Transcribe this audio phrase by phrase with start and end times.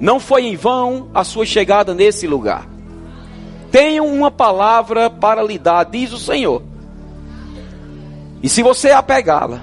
[0.00, 2.68] Não foi em vão a sua chegada nesse lugar.
[3.70, 6.62] Tenho uma palavra para lhe dar, diz o Senhor.
[8.42, 9.62] E se você apegá-la,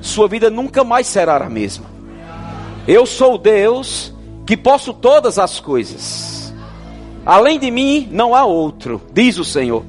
[0.00, 1.86] sua vida nunca mais será a mesma.
[2.86, 4.12] Eu sou Deus
[4.44, 6.52] que posso todas as coisas.
[7.24, 9.84] Além de mim não há outro, diz o Senhor.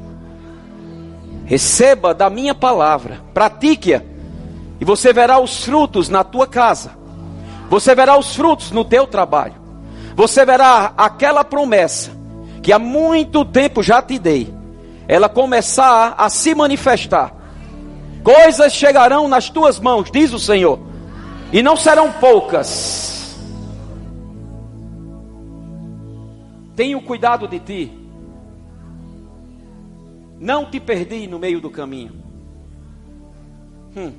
[1.45, 4.03] Receba da minha palavra, pratique-a,
[4.79, 6.91] e você verá os frutos na tua casa.
[7.69, 9.62] Você verá os frutos no teu trabalho.
[10.15, 12.11] Você verá aquela promessa
[12.61, 14.53] que há muito tempo já te dei.
[15.07, 17.35] Ela começar a se manifestar.
[18.23, 20.79] Coisas chegarão nas tuas mãos, diz o Senhor,
[21.51, 23.37] e não serão poucas.
[26.73, 27.91] Tenho cuidado de ti.
[30.39, 32.13] Não te perdi no meio do caminho.
[33.95, 34.11] Hum.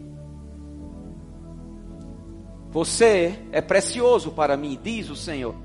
[2.70, 5.63] Você é precioso para mim, diz o Senhor.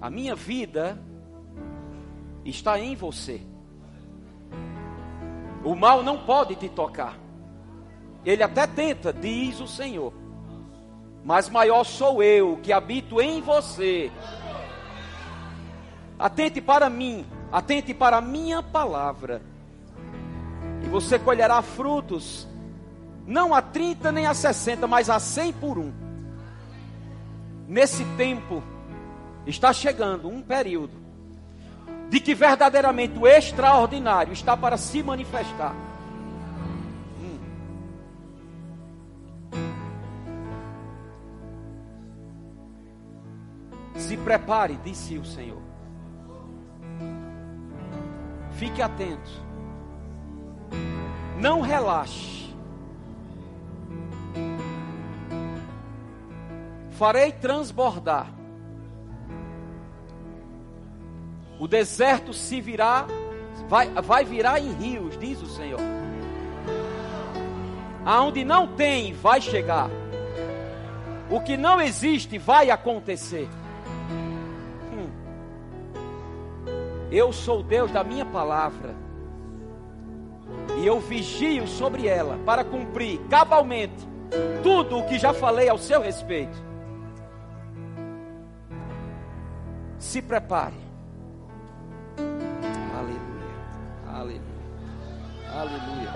[0.00, 0.98] A minha vida
[2.44, 3.40] está em você.
[5.64, 7.18] O mal não pode te tocar.
[8.24, 10.12] Ele até tenta, diz o Senhor
[11.24, 14.10] mas maior sou eu que habito em você.
[16.18, 19.42] Atente para mim, atente para a minha palavra,
[20.82, 22.46] e você colherá frutos,
[23.26, 25.92] não a 30 nem a 60, mas a 100 por um.
[27.66, 28.62] Nesse tempo,
[29.46, 30.92] está chegando um período
[32.08, 35.74] de que verdadeiramente o extraordinário está para se manifestar.
[43.94, 45.62] Se prepare, disse o Senhor.
[48.56, 49.30] Fique atento.
[51.38, 52.52] Não relaxe.
[56.90, 58.39] Farei transbordar.
[61.60, 63.06] O deserto se virá,
[63.68, 65.78] vai, vai virar em rios, diz o Senhor.
[68.02, 69.90] Aonde não tem, vai chegar.
[71.30, 73.46] O que não existe, vai acontecer.
[77.12, 78.94] Eu sou Deus da minha palavra.
[80.78, 84.08] E eu vigio sobre ela para cumprir cabalmente
[84.62, 86.56] tudo o que já falei ao seu respeito.
[89.98, 90.79] Se prepare.
[95.60, 96.10] Aleluia.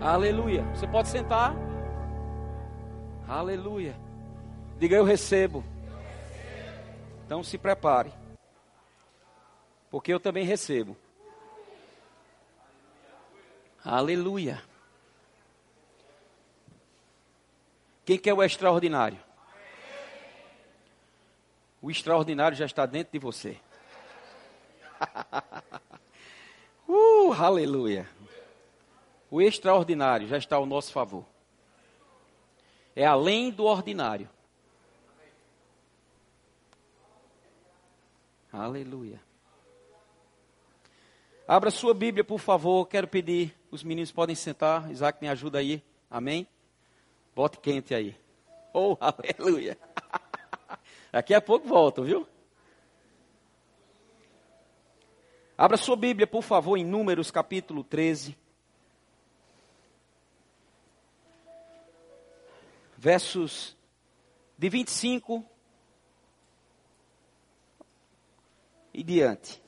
[0.00, 0.62] Aleluia.
[0.66, 1.52] Você pode sentar.
[3.26, 3.96] Aleluia.
[4.78, 5.64] Diga eu recebo.
[7.26, 8.12] Então se prepare
[9.90, 10.96] porque eu também recebo.
[13.84, 14.62] Aleluia.
[18.04, 19.18] Quem quer o extraordinário?
[21.82, 23.58] O extraordinário já está dentro de você.
[26.92, 28.08] uh, aleluia.
[29.30, 31.24] O extraordinário já está ao nosso favor.
[32.94, 34.28] É além do ordinário.
[38.52, 39.18] Aleluia.
[41.48, 42.86] Abra sua Bíblia, por favor.
[42.86, 44.90] Quero pedir, os meninos podem sentar.
[44.90, 45.82] Isaac, me ajuda aí.
[46.10, 46.46] Amém?
[47.34, 48.14] Bote quente aí.
[48.74, 49.78] Oh, aleluia.
[51.10, 52.28] Daqui a pouco volto, viu?
[55.56, 58.36] Abra sua Bíblia, por favor, em Números capítulo 13.
[62.96, 63.76] Versos
[64.56, 65.44] de 25
[68.94, 69.62] e diante.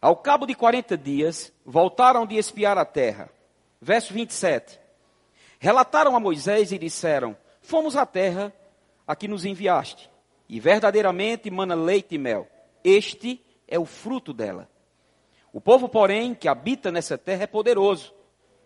[0.00, 3.30] Ao cabo de 40 dias, voltaram de espiar a terra.
[3.80, 4.78] Verso 27.
[5.58, 8.52] Relataram a Moisés e disseram: Fomos à terra
[9.06, 10.10] a que nos enviaste,
[10.48, 12.48] e verdadeiramente mana leite e mel.
[12.82, 14.68] Este é o fruto dela.
[15.52, 18.12] O povo, porém, que habita nessa terra é poderoso,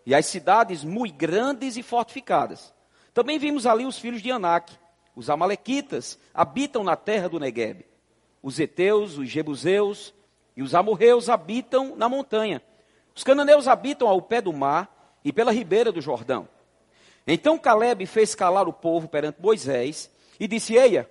[0.07, 2.73] e as cidades muito grandes e fortificadas.
[3.13, 4.73] Também vimos ali os filhos de Anak,
[5.15, 7.85] os amalequitas, habitam na terra do Negueb.
[8.43, 10.15] Os heteus, os jebuseus,
[10.57, 12.63] e os amorreus habitam na montanha.
[13.15, 16.49] Os cananeus habitam ao pé do mar e pela ribeira do Jordão.
[17.27, 20.11] Então Caleb fez calar o povo perante Moisés
[20.41, 21.09] e disse: Eia,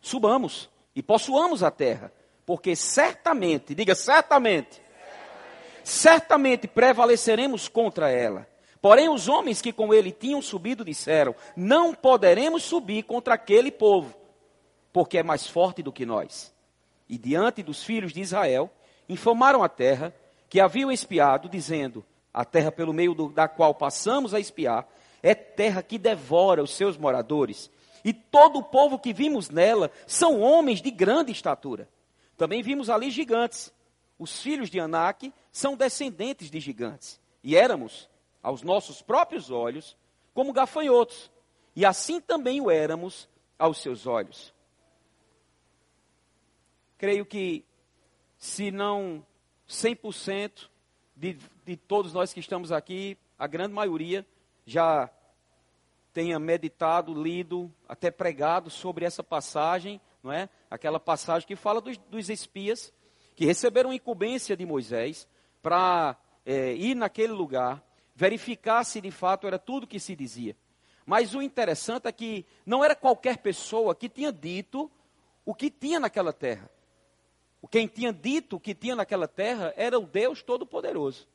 [0.00, 2.12] subamos e possuamos a terra,
[2.50, 4.82] porque certamente, diga certamente,
[5.84, 8.44] certamente prevaleceremos contra ela.
[8.82, 14.12] Porém, os homens que com ele tinham subido disseram: Não poderemos subir contra aquele povo,
[14.92, 16.52] porque é mais forte do que nós
[17.08, 18.68] e diante dos filhos de Israel,
[19.08, 20.12] infamaram a terra
[20.48, 22.04] que haviam espiado, dizendo:
[22.34, 24.88] A terra pelo meio do, da qual passamos a espiar
[25.22, 27.70] é terra que devora os seus moradores.
[28.04, 31.88] E todo o povo que vimos nela são homens de grande estatura.
[32.40, 33.70] Também vimos ali gigantes.
[34.18, 37.20] Os filhos de Anak são descendentes de gigantes.
[37.44, 38.08] E éramos,
[38.42, 39.94] aos nossos próprios olhos,
[40.32, 41.30] como gafanhotos.
[41.76, 43.28] E assim também o éramos
[43.58, 44.54] aos seus olhos.
[46.96, 47.62] Creio que,
[48.38, 49.22] se não
[49.68, 50.70] 100%
[51.14, 54.24] de, de todos nós que estamos aqui, a grande maioria
[54.64, 55.10] já
[56.14, 60.48] tenha meditado, lido, até pregado sobre essa passagem, não é?
[60.70, 62.92] Aquela passagem que fala dos, dos espias
[63.34, 65.26] que receberam incumbência de Moisés
[65.60, 67.82] para é, ir naquele lugar,
[68.14, 70.56] verificar se de fato era tudo que se dizia.
[71.04, 74.90] Mas o interessante é que não era qualquer pessoa que tinha dito
[75.44, 76.70] o que tinha naquela terra.
[77.70, 81.28] Quem tinha dito o que tinha naquela terra era o Deus Todo-Poderoso.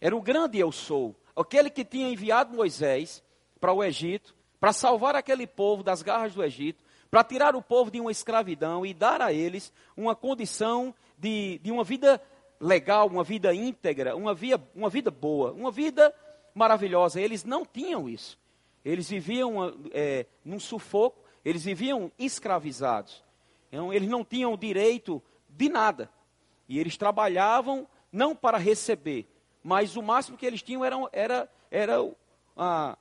[0.00, 3.22] Era o grande eu sou, aquele que tinha enviado Moisés
[3.60, 6.81] para o Egito, para salvar aquele povo das garras do Egito,
[7.12, 11.70] para tirar o povo de uma escravidão e dar a eles uma condição de, de
[11.70, 12.18] uma vida
[12.58, 16.14] legal, uma vida íntegra, uma, via, uma vida boa, uma vida
[16.54, 17.20] maravilhosa.
[17.20, 18.38] Eles não tinham isso.
[18.82, 23.22] Eles viviam é, num sufoco, eles viviam escravizados.
[23.68, 26.10] Então, eles não tinham direito de nada.
[26.66, 29.28] E eles trabalhavam não para receber,
[29.62, 32.10] mas o máximo que eles tinham era, era, era
[32.56, 32.96] a,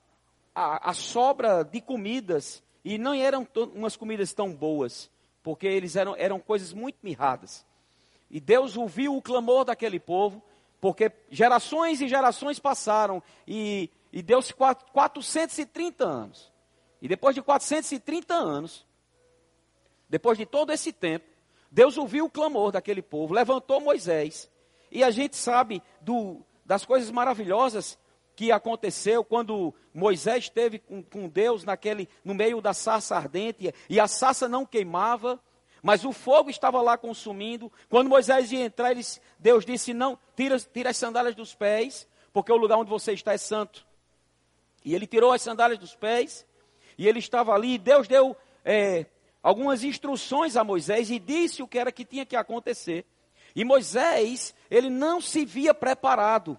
[0.54, 5.10] a, a sobra de comidas, e não eram umas comidas tão boas,
[5.44, 7.66] porque eles eram, eram coisas muito mirradas.
[8.30, 10.42] E Deus ouviu o clamor daquele povo,
[10.80, 16.52] porque gerações e gerações passaram, e, e deu-se 430 anos.
[17.02, 18.86] E depois de 430 anos,
[20.10, 21.26] depois de todo esse tempo,
[21.72, 24.50] Deus ouviu o clamor daquele povo, levantou Moisés,
[24.92, 27.98] e a gente sabe do, das coisas maravilhosas
[28.36, 34.00] que aconteceu quando Moisés esteve com, com, Deus naquele, no meio da sarça ardente e
[34.00, 35.40] a sarça não queimava,
[35.82, 37.72] mas o fogo estava lá consumindo.
[37.90, 42.52] Quando Moisés ia entrar, eles, Deus disse: Não, tira, tira as sandálias dos pés, porque
[42.52, 43.86] o lugar onde você está é santo.
[44.84, 46.46] E ele tirou as sandálias dos pés,
[46.98, 47.76] e ele estava ali.
[47.76, 49.06] E Deus deu é,
[49.42, 53.06] algumas instruções a Moisés e disse o que era que tinha que acontecer.
[53.56, 56.58] E Moisés, ele não se via preparado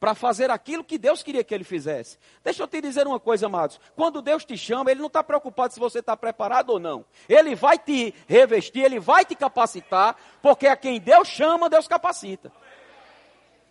[0.00, 2.18] para fazer aquilo que Deus queria que ele fizesse.
[2.44, 3.80] Deixa eu te dizer uma coisa, amados.
[3.96, 7.04] Quando Deus te chama, Ele não está preocupado se você está preparado ou não.
[7.28, 12.52] Ele vai te revestir, Ele vai te capacitar, porque a quem Deus chama, Deus capacita.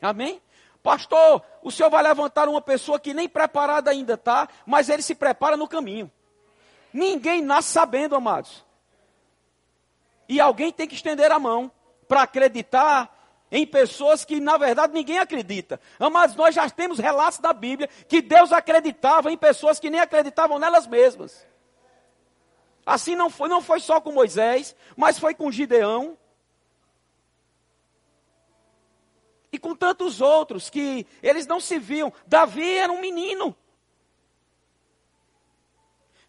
[0.01, 0.41] Amém?
[0.83, 5.15] Pastor, o senhor vai levantar uma pessoa que nem preparada ainda está, mas ele se
[5.15, 6.09] prepara no caminho.
[6.93, 8.65] Ninguém nasce sabendo, amados.
[10.29, 11.71] E alguém tem que estender a mão
[12.07, 13.16] para acreditar
[13.51, 15.79] em pessoas que na verdade ninguém acredita.
[16.11, 20.59] Mas nós já temos relatos da Bíblia que Deus acreditava em pessoas que nem acreditavam
[20.59, 21.45] nelas mesmas.
[22.85, 26.17] Assim não foi, não foi só com Moisés, mas foi com Gideão.
[29.51, 32.13] E com tantos outros que eles não se viam.
[32.25, 33.55] Davi era um menino.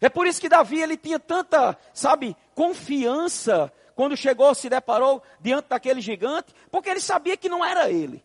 [0.01, 5.67] É por isso que Davi ele tinha tanta, sabe, confiança quando chegou, se deparou diante
[5.67, 8.23] daquele gigante, porque ele sabia que não era ele.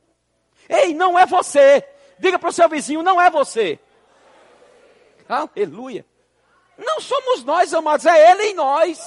[0.69, 1.85] Ei, não é você.
[2.17, 3.81] Diga para o seu vizinho, não é você.
[5.29, 6.07] Aleluia.
[6.79, 9.05] Não somos nós, amados, é ele em nós.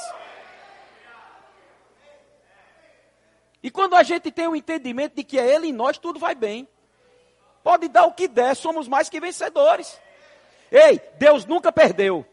[3.63, 6.35] E quando a gente tem o entendimento de que é ele em nós, tudo vai
[6.35, 6.67] bem.
[7.63, 9.97] Pode dar o que der, somos mais que vencedores.
[10.69, 12.25] Ei, Deus nunca perdeu.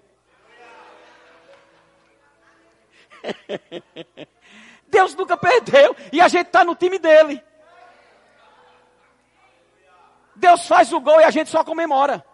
[4.94, 7.42] Deus nunca perdeu e a gente está no time dele.
[10.36, 12.24] Deus faz o gol e a gente só comemora.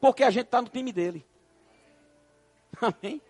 [0.00, 1.24] Porque a gente está no time dele.
[2.82, 3.22] Amém?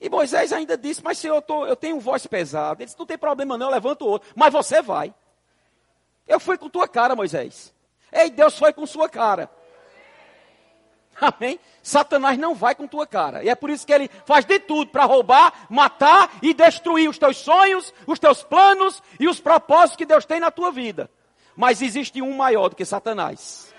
[0.00, 2.82] E Moisés ainda disse, mas Senhor, eu, tô, eu tenho voz pesada.
[2.82, 4.32] Ele disse, não tem problema não, levanto o outro.
[4.34, 5.14] Mas você vai.
[6.26, 7.74] Eu fui com tua cara, Moisés.
[8.10, 9.50] Ei, Deus foi com sua cara.
[11.20, 11.58] Amém?
[11.82, 13.42] Satanás não vai com tua cara.
[13.44, 17.18] E é por isso que ele faz de tudo para roubar, matar e destruir os
[17.18, 21.10] teus sonhos, os teus planos e os propósitos que Deus tem na tua vida.
[21.56, 23.72] Mas existe um maior do que Satanás.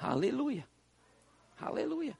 [0.00, 0.66] Aleluia.
[1.60, 2.18] Aleluia.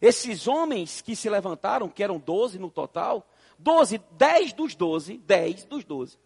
[0.00, 3.26] Esses homens que se levantaram, que eram doze no total,
[3.58, 6.18] doze, dez dos doze, dez dos doze,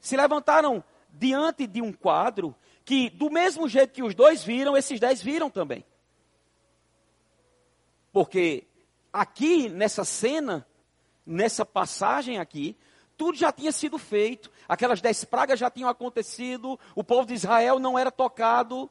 [0.00, 2.54] se levantaram diante de um quadro
[2.88, 5.84] que do mesmo jeito que os dois viram, esses dez viram também.
[8.10, 8.66] Porque
[9.12, 10.66] aqui nessa cena,
[11.26, 12.74] nessa passagem aqui,
[13.14, 17.78] tudo já tinha sido feito, aquelas dez pragas já tinham acontecido, o povo de Israel
[17.78, 18.88] não era tocado,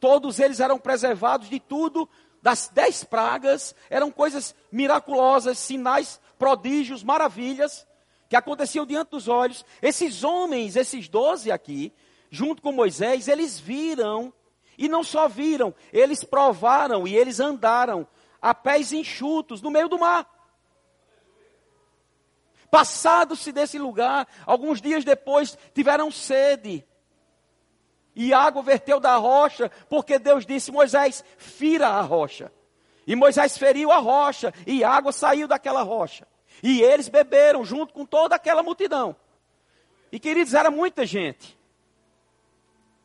[0.00, 2.08] todos eles eram preservados de tudo,
[2.42, 7.86] das dez pragas, eram coisas miraculosas, sinais, prodígios, maravilhas,
[8.28, 9.64] que aconteciam diante dos olhos.
[9.80, 11.92] Esses homens, esses doze aqui,
[12.30, 14.32] junto com Moisés, eles viram,
[14.76, 18.06] e não só viram, eles provaram e eles andaram
[18.40, 20.28] a pés enxutos no meio do mar.
[22.70, 26.84] Passado-se desse lugar, alguns dias depois tiveram sede.
[28.14, 32.52] E água verteu da rocha, porque Deus disse: Moisés, fira a rocha.
[33.06, 36.28] E Moisés feriu a rocha, e água saiu daquela rocha.
[36.62, 39.16] E eles beberam junto com toda aquela multidão.
[40.12, 41.57] E queridos, era muita gente.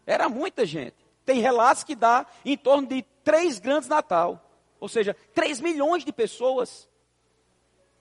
[0.06, 0.96] Era muita gente.
[1.26, 4.44] Tem relatos que dá em torno de três grandes Natal.
[4.80, 6.90] Ou seja, três milhões de pessoas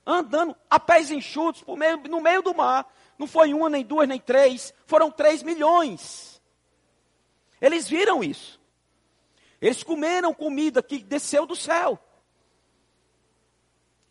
[0.04, 2.92] andando a pés enxutos meio, no meio do mar.
[3.18, 4.74] Não foi uma, nem duas, nem três.
[4.86, 6.42] Foram três milhões.
[7.60, 8.60] Eles viram isso.
[9.60, 11.96] Eles comeram comida que desceu do céu.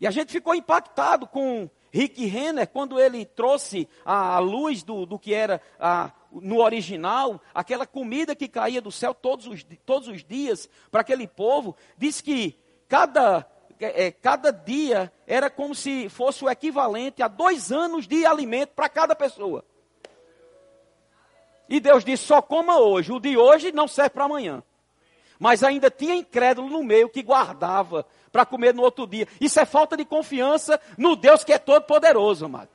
[0.00, 5.18] E a gente ficou impactado com Rick Renner quando ele trouxe a, luz do, do
[5.18, 10.24] que era a, no original, aquela comida que caía do céu todos os, todos os
[10.24, 11.76] dias para aquele povo.
[11.98, 12.58] Diz que
[12.88, 13.46] cada
[13.78, 18.88] é, cada dia era como se fosse o equivalente a dois anos de alimento para
[18.88, 19.64] cada pessoa.
[21.68, 23.12] E Deus disse: só coma hoje.
[23.12, 24.62] O de hoje não serve para amanhã.
[25.38, 29.26] Mas ainda tinha incrédulo no meio que guardava para comer no outro dia.
[29.40, 32.68] Isso é falta de confiança no Deus que é todo poderoso, amado.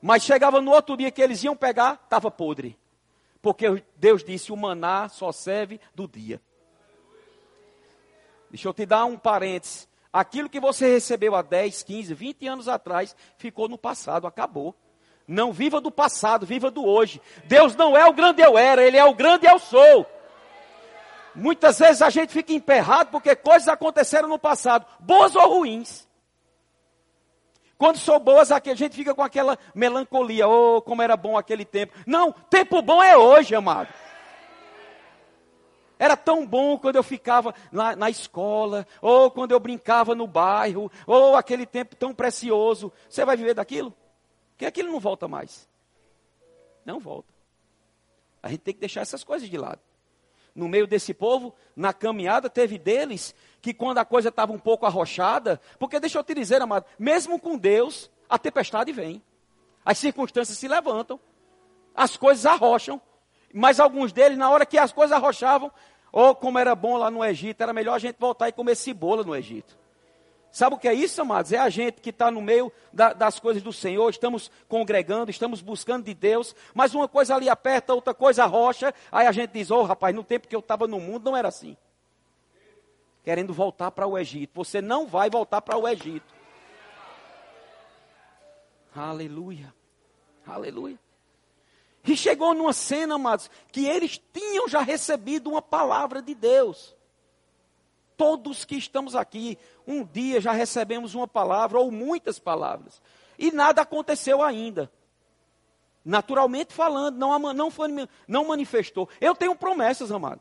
[0.00, 2.78] Mas chegava no outro dia que eles iam pegar, estava podre.
[3.42, 6.40] Porque Deus disse: o maná só serve do dia.
[8.50, 9.88] Deixa eu te dar um parênteses.
[10.12, 14.74] Aquilo que você recebeu há 10, 15, 20 anos atrás ficou no passado, acabou.
[15.26, 17.20] Não viva do passado, viva do hoje.
[17.44, 20.06] Deus não é o grande eu era, Ele é o grande eu sou.
[21.34, 26.07] Muitas vezes a gente fica emperrado porque coisas aconteceram no passado, boas ou ruins.
[27.78, 31.96] Quando são boas, a gente fica com aquela melancolia, oh, como era bom aquele tempo.
[32.04, 33.88] Não, tempo bom é hoje, amado.
[35.96, 40.90] Era tão bom quando eu ficava na, na, escola, ou quando eu brincava no bairro,
[41.06, 42.92] ou aquele tempo tão precioso.
[43.08, 43.94] Você vai viver daquilo?
[44.50, 45.68] Porque aquilo não volta mais.
[46.84, 47.32] Não volta.
[48.42, 49.80] A gente tem que deixar essas coisas de lado.
[50.58, 54.86] No meio desse povo, na caminhada, teve deles que quando a coisa estava um pouco
[54.86, 59.22] arrochada, porque deixa eu te dizer, amado, mesmo com Deus, a tempestade vem.
[59.84, 61.20] As circunstâncias se levantam,
[61.94, 63.00] as coisas arrocham,
[63.54, 65.70] mas alguns deles, na hora que as coisas arrochavam,
[66.10, 68.74] ou oh, como era bom lá no Egito, era melhor a gente voltar e comer
[68.74, 69.78] cebola no Egito.
[70.58, 71.52] Sabe o que é isso, amados?
[71.52, 75.62] É a gente que está no meio da, das coisas do Senhor, estamos congregando, estamos
[75.62, 79.70] buscando de Deus, mas uma coisa ali aperta, outra coisa arrocha, aí a gente diz,
[79.70, 81.76] ô oh, rapaz, no tempo que eu estava no mundo não era assim.
[83.22, 84.50] Querendo voltar para o Egito.
[84.56, 86.34] Você não vai voltar para o Egito.
[88.96, 89.72] Aleluia.
[90.44, 90.98] Aleluia.
[92.04, 96.97] E chegou numa cena, amados, que eles tinham já recebido uma palavra de Deus.
[98.18, 99.56] Todos que estamos aqui,
[99.86, 103.00] um dia já recebemos uma palavra ou muitas palavras.
[103.38, 104.92] E nada aconteceu ainda.
[106.04, 107.70] Naturalmente falando, não, não,
[108.26, 109.08] não manifestou.
[109.20, 110.40] Eu tenho promessas, amado.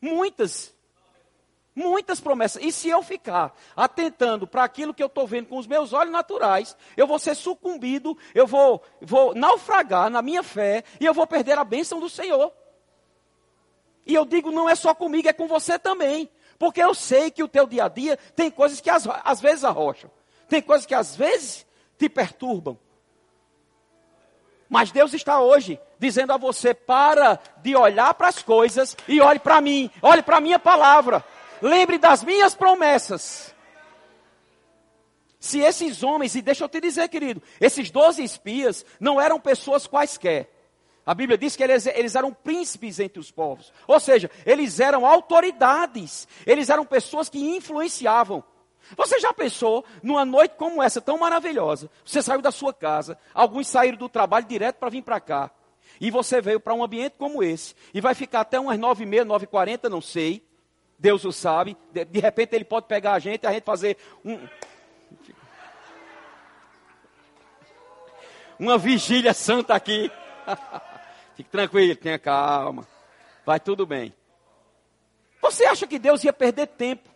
[0.00, 0.72] Muitas.
[1.74, 2.62] Muitas promessas.
[2.62, 6.12] E se eu ficar atentando para aquilo que eu estou vendo com os meus olhos
[6.12, 11.26] naturais, eu vou ser sucumbido, eu vou, vou naufragar na minha fé e eu vou
[11.26, 12.52] perder a bênção do Senhor.
[14.06, 16.30] E eu digo, não é só comigo, é com você também.
[16.58, 19.64] Porque eu sei que o teu dia a dia tem coisas que às, às vezes
[19.64, 20.10] arrocham.
[20.48, 21.66] Tem coisas que às vezes
[21.98, 22.78] te perturbam.
[24.68, 29.38] Mas Deus está hoje dizendo a você: para de olhar para as coisas e olhe
[29.38, 31.24] para mim, olhe para a minha palavra.
[31.60, 33.54] Lembre das minhas promessas.
[35.38, 39.86] Se esses homens, e deixa eu te dizer, querido, esses doze espias não eram pessoas
[39.86, 40.50] quaisquer.
[41.06, 43.72] A Bíblia diz que eles, eles, eram príncipes entre os povos.
[43.86, 46.26] Ou seja, eles eram autoridades.
[46.44, 48.42] Eles eram pessoas que influenciavam.
[48.96, 51.88] Você já pensou numa noite como essa, tão maravilhosa?
[52.04, 55.50] Você saiu da sua casa, alguns saíram do trabalho direto para vir para cá.
[56.00, 57.74] E você veio para um ambiente como esse.
[57.94, 60.44] E vai ficar até umas nove e meia, nove e quarenta, não sei.
[60.98, 61.76] Deus o sabe.
[61.92, 64.38] De, de repente ele pode pegar a gente e a gente fazer um.
[68.58, 70.10] Uma vigília santa aqui.
[71.36, 72.88] Fique tranquilo, tenha calma.
[73.44, 74.12] Vai tudo bem.
[75.42, 77.10] Você acha que Deus ia perder tempo?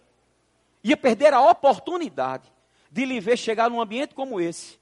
[0.84, 2.52] Ia perder a oportunidade
[2.90, 4.78] de lhe ver chegar num ambiente como esse,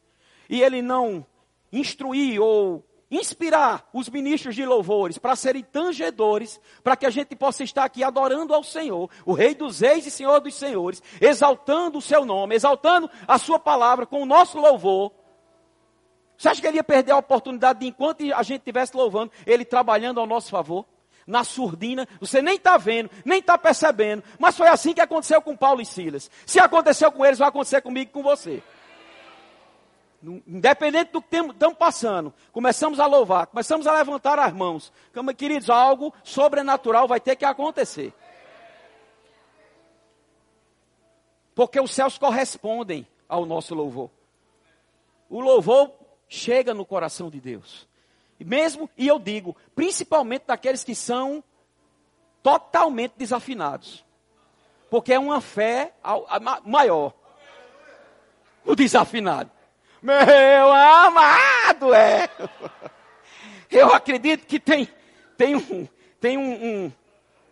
[0.49, 1.25] e ele não
[1.73, 7.63] instruir ou inspirar os ministros de louvores para serem tangedores, para que a gente possa
[7.63, 12.03] estar aqui adorando ao Senhor, o Rei dos Reis e Senhor dos Senhores, exaltando o
[12.03, 15.13] seu nome, exaltando a sua palavra com o nosso louvor.
[16.39, 19.65] Você acha que ele ia perder a oportunidade de, enquanto a gente estivesse louvando, ele
[19.65, 20.87] trabalhando ao nosso favor?
[21.27, 25.57] Na surdina, você nem está vendo, nem está percebendo, mas foi assim que aconteceu com
[25.57, 26.31] Paulo e Silas.
[26.47, 28.63] Se aconteceu com eles, vai acontecer comigo e com você.
[30.23, 34.93] Independente do que estamos passando, começamos a louvar, começamos a levantar as mãos.
[35.37, 38.15] Queridos, algo sobrenatural vai ter que acontecer.
[41.55, 44.09] Porque os céus correspondem ao nosso louvor.
[45.29, 45.93] O louvor
[46.29, 47.89] chega no coração de Deus.
[48.39, 51.43] E mesmo, e eu digo, principalmente daqueles que são
[52.43, 54.05] totalmente desafinados.
[54.91, 55.93] Porque é uma fé
[56.65, 57.13] maior.
[58.65, 59.51] O desafinado.
[60.01, 62.29] Meu amado é.
[63.71, 64.89] Eu acredito que tem,
[65.37, 65.87] tem, um,
[66.19, 66.93] tem um, um,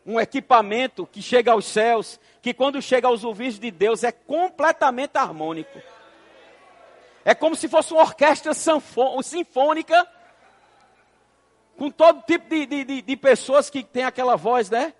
[0.07, 5.19] um equipamento que chega aos céus, que quando chega aos ouvidos de Deus é completamente
[5.19, 5.79] harmônico.
[7.27, 10.09] É como se fosse uma orquestra sinfônica,
[11.77, 14.95] com todo tipo de, de, de pessoas que tem aquela voz, né?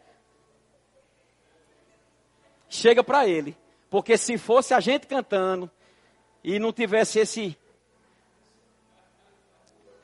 [2.69, 3.57] Chega para ele.
[3.89, 5.71] Porque se fosse a gente cantando,
[6.43, 7.57] e não tivesse esse.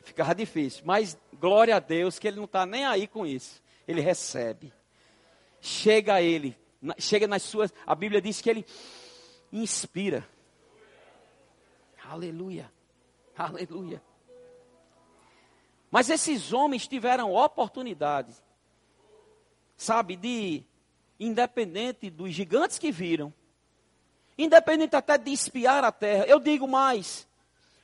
[0.04, 0.82] Ficava difícil.
[0.84, 3.60] Mas glória a Deus que ele não está nem aí com isso.
[3.86, 4.72] Ele recebe.
[5.60, 6.56] Chega a ele.
[6.98, 7.74] Chega nas suas.
[7.84, 8.64] A Bíblia diz que ele
[9.52, 10.24] inspira.
[12.12, 12.70] Aleluia.
[13.34, 14.02] Aleluia.
[15.90, 18.34] Mas esses homens tiveram oportunidade,
[19.76, 20.62] sabe, de,
[21.18, 23.32] independente dos gigantes que viram,
[24.36, 26.26] Independente até de espiar a terra.
[26.26, 27.28] Eu digo mais.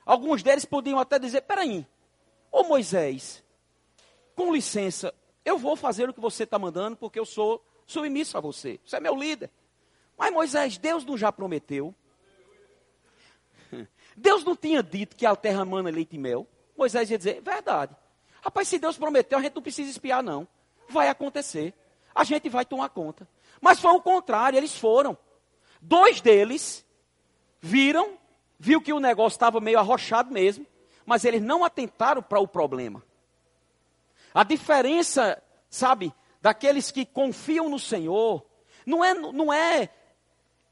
[0.04, 1.86] Alguns deles podiam até dizer: peraí,
[2.50, 3.44] ô Moisés,
[4.34, 8.40] com licença, eu vou fazer o que você está mandando porque eu sou submisso a
[8.40, 8.80] você.
[8.84, 9.50] Você é meu líder.
[10.16, 11.94] Mas Moisés, Deus não já prometeu?
[14.18, 16.46] Deus não tinha dito que a terra mana leite e mel?
[16.76, 17.94] Moisés ia dizer, verdade.
[18.42, 20.46] Rapaz, se Deus prometeu, a gente não precisa espiar, não.
[20.88, 21.72] Vai acontecer.
[22.14, 23.28] A gente vai tomar conta.
[23.60, 25.16] Mas foi o contrário, eles foram.
[25.80, 26.84] Dois deles
[27.60, 28.18] viram,
[28.58, 30.66] viu que o negócio estava meio arrochado mesmo,
[31.06, 33.04] mas eles não atentaram para o problema.
[34.34, 38.44] A diferença, sabe, daqueles que confiam no Senhor,
[38.84, 39.90] não é, não é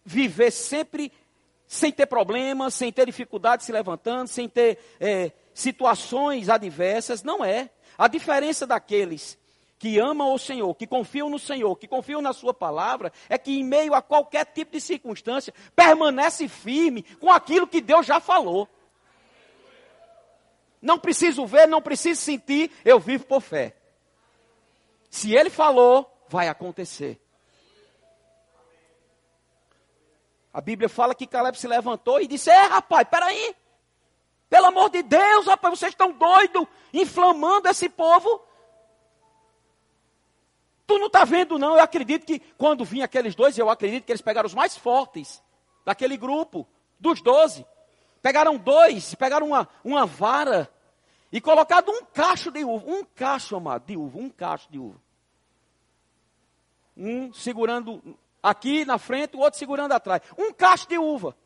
[0.05, 1.13] viver sempre
[1.67, 7.71] sem ter problemas, sem ter dificuldades se levantando, sem ter é, situações adversas, não é.
[7.99, 9.39] A diferença daqueles
[9.79, 13.59] que amam o Senhor, que confiam no Senhor, que confiam na Sua palavra, é que
[13.59, 18.69] em meio a qualquer tipo de circunstância, permanece firme com aquilo que Deus já falou.
[20.81, 23.77] Não preciso ver, não preciso sentir, eu vivo por fé.
[25.11, 27.21] Se Ele falou, vai acontecer.
[30.57, 33.55] A Bíblia fala que Caleb se levantou e disse: É, rapaz, peraí.
[34.49, 38.41] Pelo amor de Deus, rapaz, vocês estão doidos, inflamando esse povo.
[40.87, 41.75] Tu não está vendo, não.
[41.75, 45.43] Eu acredito que quando vinham aqueles dois, eu acredito que eles pegaram os mais fortes
[45.85, 46.67] daquele grupo,
[46.99, 47.67] dos doze.
[48.23, 50.73] Pegaram dois, pegaram uma, uma vara
[51.31, 52.91] e colocado um cacho de uva.
[52.91, 54.19] Um cacho, amado, de uva.
[54.19, 54.99] Um cacho de uva.
[56.97, 60.23] Um segurando aqui na frente, o outro segurando atrás.
[60.39, 61.37] Um cacho de uva.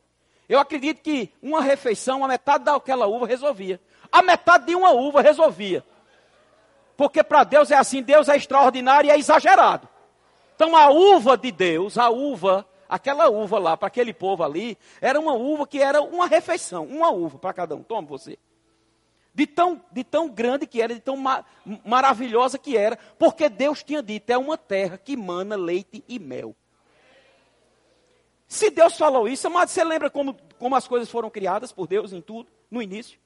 [0.47, 3.81] Eu acredito que uma refeição, a metade daquela uva resolvia.
[4.13, 5.83] A metade de uma uva resolvia.
[6.97, 9.89] Porque para Deus é assim, Deus é extraordinário e é exagerado.
[10.55, 15.19] Então a uva de Deus, a uva, aquela uva lá, para aquele povo ali, era
[15.19, 17.83] uma uva que era uma refeição, uma uva para cada um.
[17.83, 18.39] Toma você.
[19.33, 21.45] De tão, de tão grande que era, de tão ma
[21.83, 26.55] maravilhosa que era, porque Deus tinha dito, é uma terra que mana leite e mel.
[28.51, 32.13] Se Deus falou isso, mas você lembra como, como as coisas foram criadas por Deus
[32.13, 33.17] em tudo, no início?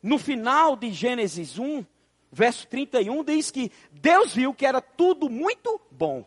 [0.00, 1.84] No final de Gênesis 1,
[2.30, 6.24] verso 31 diz que Deus viu que era tudo muito bom.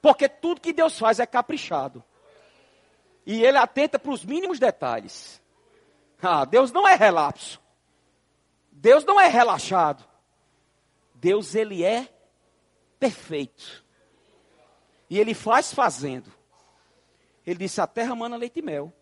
[0.00, 2.04] Porque tudo que Deus faz é caprichado.
[3.26, 5.42] E ele atenta para os mínimos detalhes.
[6.22, 7.60] Ah, Deus não é relapso.
[8.70, 10.04] Deus não é relaxado.
[11.16, 12.08] Deus ele é
[13.00, 13.84] perfeito.
[15.10, 16.38] E ele faz fazendo.
[17.50, 18.92] Ele disse: "A terra mana leite e mel".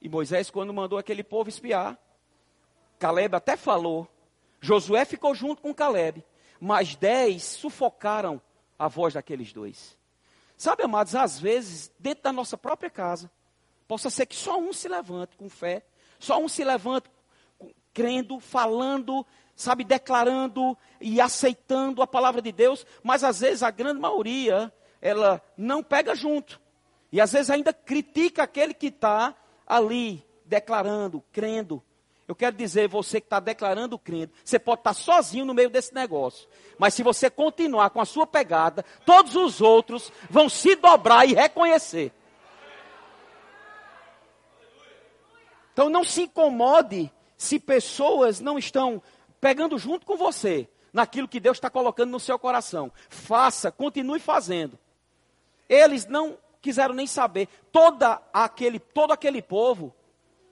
[0.00, 1.98] E Moisés quando mandou aquele povo espiar,
[2.98, 4.08] Caleb até falou
[4.60, 6.24] Josué ficou junto com Caleb,
[6.60, 8.40] mas dez sufocaram
[8.78, 9.96] a voz daqueles dois.
[10.56, 13.30] Sabe, amados, às vezes, dentro da nossa própria casa,
[13.86, 15.84] possa ser que só um se levante com fé,
[16.18, 17.10] Só um se levanta
[17.92, 24.00] crendo, falando, sabe, declarando e aceitando a palavra de Deus, mas às vezes a grande
[24.00, 26.60] maioria, ela não pega junto.
[27.16, 29.34] E às vezes ainda critica aquele que está
[29.66, 31.82] ali, declarando, crendo.
[32.28, 35.70] Eu quero dizer, você que está declarando crendo, você pode estar tá sozinho no meio
[35.70, 36.46] desse negócio.
[36.78, 41.32] Mas se você continuar com a sua pegada, todos os outros vão se dobrar e
[41.32, 42.12] reconhecer.
[45.72, 49.02] Então não se incomode se pessoas não estão
[49.40, 52.92] pegando junto com você naquilo que Deus está colocando no seu coração.
[53.08, 54.78] Faça, continue fazendo.
[55.66, 57.48] Eles não quiseram nem saber.
[57.70, 59.94] Toda aquele, todo aquele povo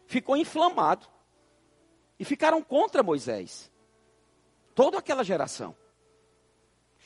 [0.06, 1.06] ficou inflamado.
[2.18, 3.70] E ficaram contra Moisés.
[4.74, 5.74] Toda aquela geração.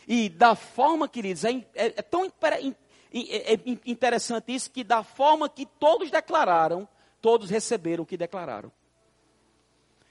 [0.07, 5.49] E da forma, queridos, é, é, é tão é, é interessante isso que da forma
[5.49, 6.89] que todos declararam,
[7.21, 8.71] todos receberam o que declararam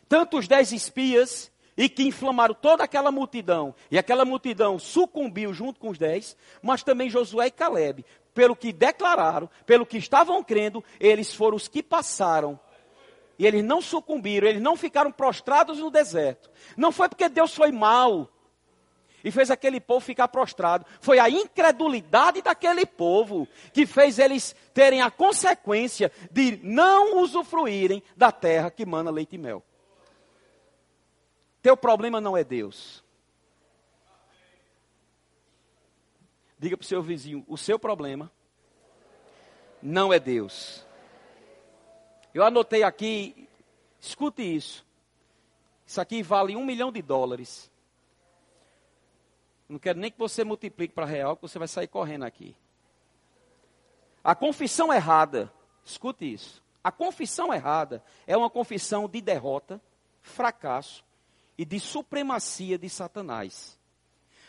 [0.08, 5.80] tanto os dez espias, e que inflamaram toda aquela multidão, e aquela multidão sucumbiu junto
[5.80, 8.04] com os dez, mas também Josué e Caleb,
[8.38, 12.60] pelo que declararam, pelo que estavam crendo, eles foram os que passaram.
[13.40, 16.48] E eles não sucumbiram, eles não ficaram prostrados no deserto.
[16.78, 18.30] Não foi porque Deus foi mal
[19.24, 20.86] e fez aquele povo ficar prostrado.
[21.02, 28.32] Foi a incredulidade daquele povo que fez eles terem a consequência de não usufruírem da
[28.32, 29.64] terra que mana leite e mel.
[31.64, 33.04] Teu problema não é Deus.
[36.58, 38.32] Diga para o seu vizinho: o seu problema
[39.82, 40.86] não é Deus.
[42.34, 43.48] Eu anotei aqui,
[44.00, 44.86] escute isso.
[45.86, 47.72] Isso aqui vale um milhão de dólares.
[49.70, 52.56] Não quero nem que você multiplique para real, que você vai sair correndo aqui.
[54.24, 55.52] A confissão errada,
[55.84, 56.64] escute isso.
[56.84, 59.82] A confissão errada é uma confissão de derrota,
[60.22, 61.04] fracasso
[61.58, 63.78] e de supremacia de Satanás.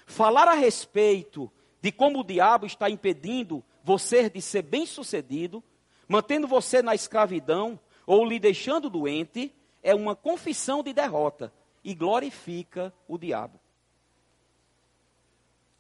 [0.07, 5.63] Falar a respeito de como o diabo está impedindo você de ser bem-sucedido,
[6.07, 11.53] mantendo você na escravidão ou lhe deixando doente, é uma confissão de derrota
[11.85, 13.61] e glorifica o diabo.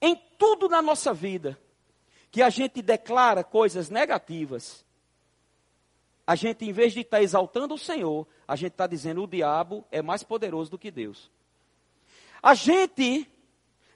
[0.00, 1.58] Em tudo na nossa vida
[2.30, 4.84] que a gente declara coisas negativas,
[6.26, 9.26] a gente, em vez de estar tá exaltando o Senhor, a gente está dizendo o
[9.26, 11.30] diabo é mais poderoso do que Deus.
[12.42, 13.26] A gente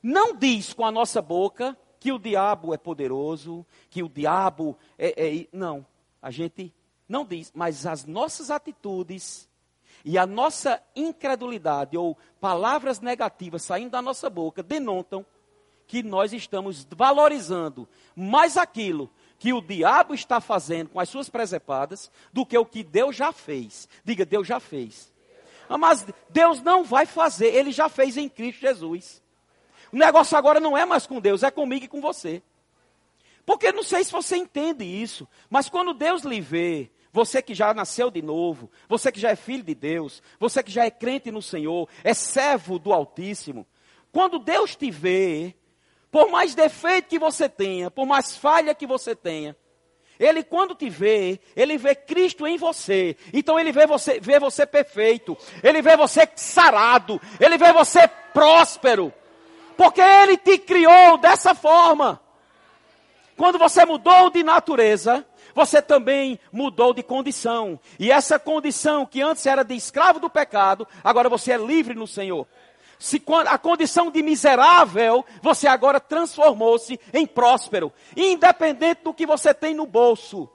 [0.02, 5.14] não diz com a nossa boca que o diabo é poderoso, que o diabo é,
[5.24, 5.46] é.
[5.52, 5.86] Não,
[6.20, 6.74] a gente
[7.08, 9.48] não diz, mas as nossas atitudes
[10.04, 15.24] e a nossa incredulidade ou palavras negativas saindo da nossa boca denotam
[15.86, 22.10] que nós estamos valorizando mais aquilo que o diabo está fazendo com as suas presepadas
[22.32, 23.88] do que o que Deus já fez.
[24.04, 25.12] Diga, Deus já fez.
[25.68, 29.21] Ah, mas Deus não vai fazer, ele já fez em Cristo Jesus.
[29.92, 32.42] O negócio agora não é mais com Deus, é comigo e com você.
[33.44, 37.74] Porque não sei se você entende isso, mas quando Deus lhe vê, você que já
[37.74, 41.30] nasceu de novo, você que já é filho de Deus, você que já é crente
[41.30, 43.66] no Senhor, é servo do Altíssimo,
[44.10, 45.54] quando Deus te vê,
[46.10, 49.56] por mais defeito que você tenha, por mais falha que você tenha,
[50.18, 53.16] ele quando te vê, ele vê Cristo em você.
[53.32, 55.36] Então ele vê você, vê você perfeito.
[55.64, 57.20] Ele vê você sarado.
[57.40, 59.12] Ele vê você próspero.
[59.76, 62.20] Porque ele te criou dessa forma.
[63.36, 67.78] Quando você mudou de natureza, você também mudou de condição.
[67.98, 72.06] E essa condição que antes era de escravo do pecado, agora você é livre no
[72.06, 72.46] Senhor
[73.02, 79.74] se a condição de miserável, você agora transformou-se em próspero, independente do que você tem
[79.74, 80.48] no bolso.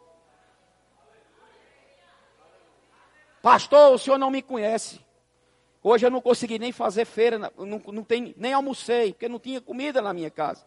[3.42, 5.06] Pastor, o senhor não me conhece.
[5.90, 9.62] Hoje eu não consegui nem fazer feira, não, não tem, nem almocei, porque não tinha
[9.62, 10.66] comida na minha casa.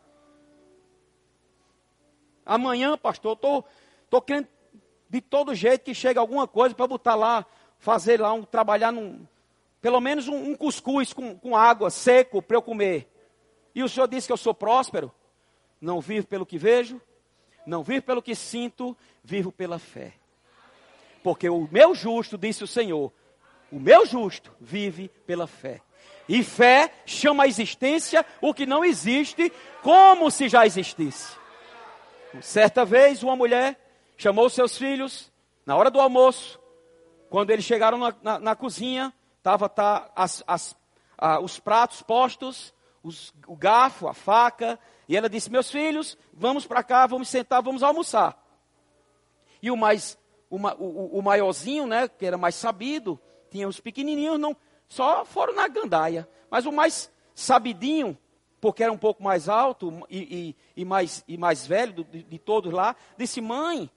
[2.47, 3.69] Amanhã, pastor, estou tô,
[4.09, 4.49] tô querendo
[5.11, 7.45] de todo jeito que chegue alguma coisa para botar lá,
[7.79, 9.27] fazer lá, um, trabalhar num,
[9.83, 13.07] pelo menos um, um cuscuz com, com água seco para eu comer.
[13.75, 15.13] E o Senhor disse que eu sou próspero.
[15.79, 16.99] Não vivo pelo que vejo,
[17.67, 20.15] não vivo pelo que sinto, vivo pela fé.
[21.23, 23.13] Porque o meu justo, disse o Senhor,
[23.71, 25.81] o meu justo vive pela fé.
[26.29, 29.53] E fé chama a existência o que não existe,
[29.83, 31.37] como se já existisse.
[32.41, 33.79] Certa vez, uma mulher
[34.17, 35.33] chamou seus filhos,
[35.67, 36.61] na hora do almoço,
[37.29, 40.77] quando eles chegaram na, na, na cozinha, Tava tá, as, as,
[41.43, 44.79] os pratos postos, os, o garfo, a faca.
[45.09, 48.39] E ela disse: Meus filhos, vamos para cá, vamos sentar, vamos almoçar.
[49.63, 50.19] E o mais
[50.51, 54.57] o, o maiorzinho, né, que era mais sabido, tinha os pequenininhos, não,
[54.89, 56.29] só foram na gandaia.
[56.51, 58.17] Mas o mais sabidinho,
[58.61, 62.39] porque era um pouco mais alto e, e, e mais, e mais velho de, de
[62.39, 63.91] todos lá, disse: Mãe,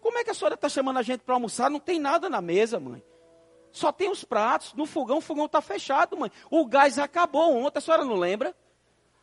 [0.00, 1.70] como é que a senhora está chamando a gente para almoçar?
[1.70, 3.02] Não tem nada na mesa, mãe.
[3.70, 4.72] Só tem os pratos.
[4.74, 6.30] No fogão, o fogão está fechado, mãe.
[6.50, 8.54] O gás acabou ontem, a senhora não lembra?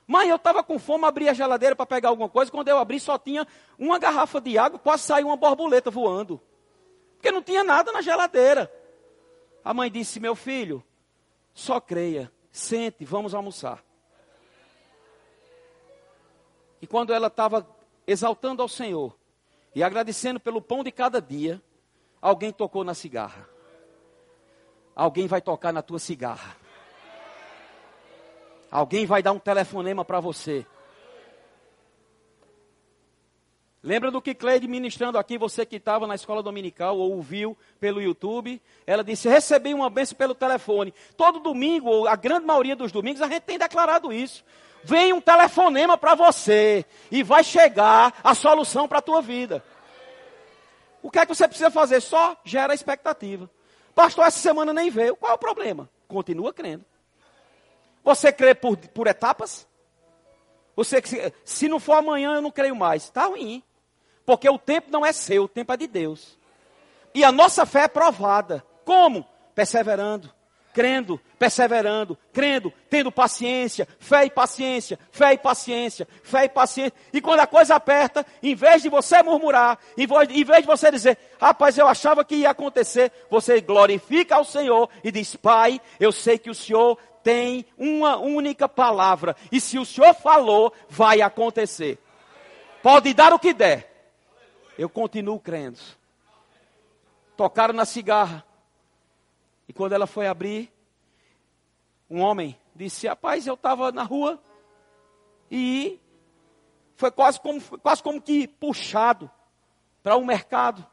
[0.07, 2.51] Mãe, eu estava com fome, abri a geladeira para pegar alguma coisa.
[2.51, 3.47] Quando eu abri, só tinha
[3.79, 6.39] uma garrafa de água, quase saiu uma borboleta voando.
[7.15, 8.71] Porque não tinha nada na geladeira.
[9.65, 10.83] A mãe disse: Meu filho,
[11.51, 13.83] só creia, sente, vamos almoçar.
[16.79, 17.67] E quando ela estava
[18.05, 19.17] exaltando ao Senhor
[19.73, 21.59] e agradecendo pelo pão de cada dia,
[22.21, 23.49] alguém tocou na cigarra.
[24.95, 26.55] Alguém vai tocar na tua cigarra.
[28.69, 30.65] Alguém vai dar um telefonema para você.
[33.85, 38.01] Lembra do que Cleide ministrando aqui, você que estava na escola dominical ou ouviu pelo
[38.01, 38.59] YouTube?
[38.87, 40.91] Ela disse: Recebi uma bênção pelo telefone.
[41.15, 44.43] Todo domingo, ou a grande maioria dos domingos, a gente tem declarado isso.
[44.83, 49.63] Vem um telefonema para você e vai chegar a solução para a tua vida.
[51.03, 52.01] O que é que você precisa fazer?
[52.01, 53.47] Só gera expectativa.
[53.93, 55.15] Pastor, essa semana nem veio.
[55.15, 55.87] Qual é o problema?
[56.07, 56.83] Continua crendo.
[58.03, 59.67] Você crê por, por etapas?
[60.75, 61.03] Você,
[61.43, 63.03] se, não for amanhã, eu não creio mais.
[63.03, 63.63] Está ruim.
[64.25, 66.37] Porque o tempo não é seu, o tempo é de Deus.
[67.13, 68.65] E a nossa fé é provada.
[68.83, 69.25] Como?
[69.53, 70.33] Perseverando,
[70.73, 76.93] crendo, perseverando, crendo, tendo paciência, fé e paciência, fé e paciência, fé e paciência.
[77.13, 81.17] E quando a coisa aperta, em vez de você murmurar, em vez de você dizer,
[81.39, 86.37] rapaz, eu achava que ia acontecer, você glorifica ao Senhor e diz, Pai, eu sei
[86.37, 91.97] que o Senhor tem uma única palavra, e se o Senhor falou, vai acontecer.
[92.83, 93.94] Pode dar o que der,
[94.77, 95.79] eu continuo crendo.
[97.37, 98.45] Tocaram na cigarra.
[99.67, 100.71] E quando ela foi abrir,
[102.09, 104.39] um homem disse: Rapaz, eu estava na rua
[105.49, 105.99] e
[106.95, 109.29] foi quase como, quase como que puxado
[110.01, 110.85] para um mercado.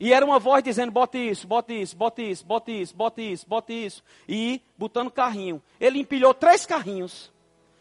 [0.00, 3.48] E era uma voz dizendo: bote isso, bote isso, bote isso, bote isso, bote isso,
[3.48, 4.04] bote isso.
[4.28, 5.62] E botando carrinho.
[5.80, 7.32] Ele empilhou três carrinhos,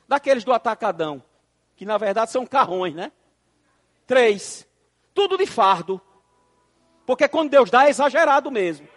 [0.07, 1.21] daqueles do atacadão,
[1.75, 3.11] que na verdade são carrões, né?
[4.07, 4.65] Três.
[5.13, 6.01] Tudo de fardo.
[7.05, 8.87] Porque quando Deus dá é exagerado mesmo.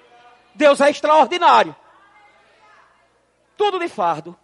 [0.54, 1.74] Deus é extraordinário.
[3.56, 4.36] Tudo de fardo.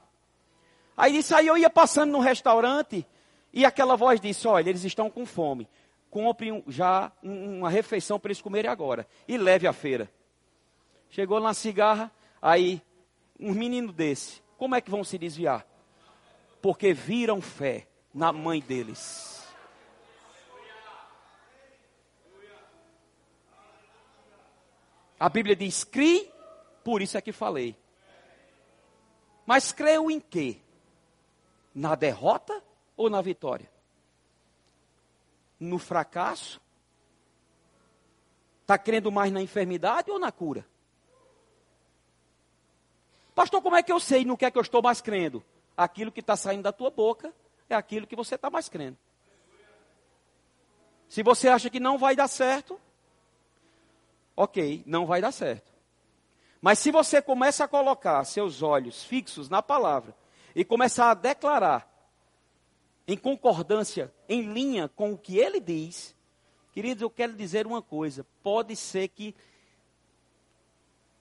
[0.96, 3.06] Aí disse, aí eu ia passando no restaurante
[3.52, 5.68] e aquela voz disse, olha, eles estão com fome.
[6.10, 9.06] Compre já uma refeição para eles comerem agora.
[9.26, 10.10] E leve à feira.
[11.10, 12.82] Chegou na cigarra, aí
[13.38, 15.66] um menino desse, como é que vão se desviar?
[16.60, 19.35] Porque viram fé na mãe deles.
[25.18, 26.30] A Bíblia diz: crie,
[26.84, 27.76] por isso é que falei.
[29.44, 30.60] Mas creio em quê?
[31.74, 32.62] Na derrota
[32.96, 33.70] ou na vitória?
[35.58, 36.60] No fracasso?
[38.62, 40.66] Está crendo mais na enfermidade ou na cura?
[43.34, 45.44] Pastor, como é que eu sei no que é que eu estou mais crendo?
[45.76, 47.32] Aquilo que está saindo da tua boca
[47.68, 48.96] é aquilo que você está mais crendo.
[51.08, 52.80] Se você acha que não vai dar certo,
[54.36, 55.72] ok, não vai dar certo.
[56.60, 60.14] Mas se você começa a colocar seus olhos fixos na palavra
[60.54, 61.88] e começar a declarar
[63.06, 66.14] em concordância, em linha com o que ele diz,
[66.72, 69.34] queridos, eu quero dizer uma coisa: pode ser que,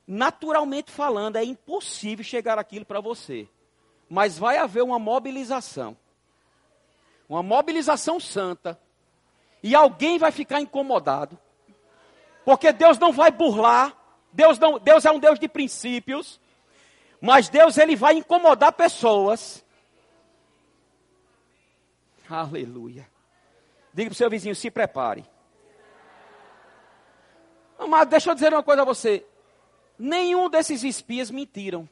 [0.07, 3.47] naturalmente falando, é impossível chegar aquilo para você,
[4.09, 5.95] mas vai haver uma mobilização.
[7.27, 8.79] Uma mobilização santa,
[9.63, 11.39] e alguém vai ficar incomodado,
[12.45, 13.97] porque Deus não vai burlar,
[14.31, 16.39] Deus, não, Deus é um Deus de princípios,
[17.19, 19.65] mas Deus ele vai incomodar pessoas.
[22.29, 23.09] Aleluia.
[23.93, 25.25] Diga para o seu vizinho, se prepare.
[27.87, 29.25] Mas deixa eu dizer uma coisa a você.
[29.97, 31.89] Nenhum desses espias mentiram.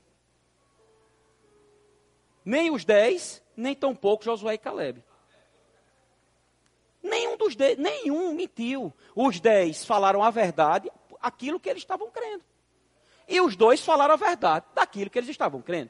[2.46, 5.04] Nem os dez, nem tampouco Josué e Caleb.
[7.04, 8.94] Nenhum dos dez, nenhum mentiu.
[9.14, 10.90] Os dez falaram a verdade,
[11.22, 12.44] aquilo que eles estavam crendo.
[13.28, 15.90] E os dois falaram a verdade daquilo que eles estavam crendo.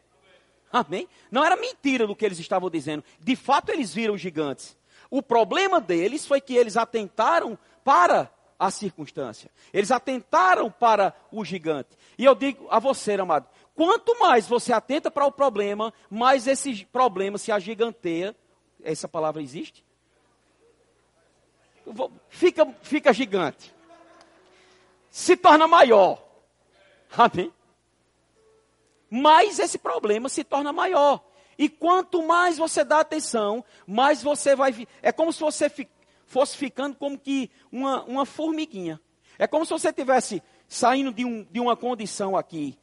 [0.72, 1.08] Amém?
[1.32, 3.04] Não era mentira do que eles estavam dizendo.
[3.20, 4.76] De fato, eles viram os gigantes.
[5.10, 9.52] O problema deles foi que eles atentaram para a circunstância.
[9.72, 11.90] Eles atentaram para o gigante.
[12.18, 16.86] E eu digo a você, amado, quanto mais você atenta para o problema, mais esse
[16.86, 18.36] problema se agiganteia.
[18.84, 19.86] Essa palavra existe?
[22.30, 23.74] Fica, fica gigante.
[25.10, 26.24] Se torna maior.
[27.16, 27.54] Amém?
[29.10, 31.24] Mais esse problema se torna maior.
[31.58, 34.88] E quanto mais você dá atenção, mais você vai.
[35.02, 35.72] É como se você
[36.26, 39.00] fosse ficando como que uma, uma formiguinha.
[39.38, 42.78] É como se você estivesse saindo de, um, de uma condição aqui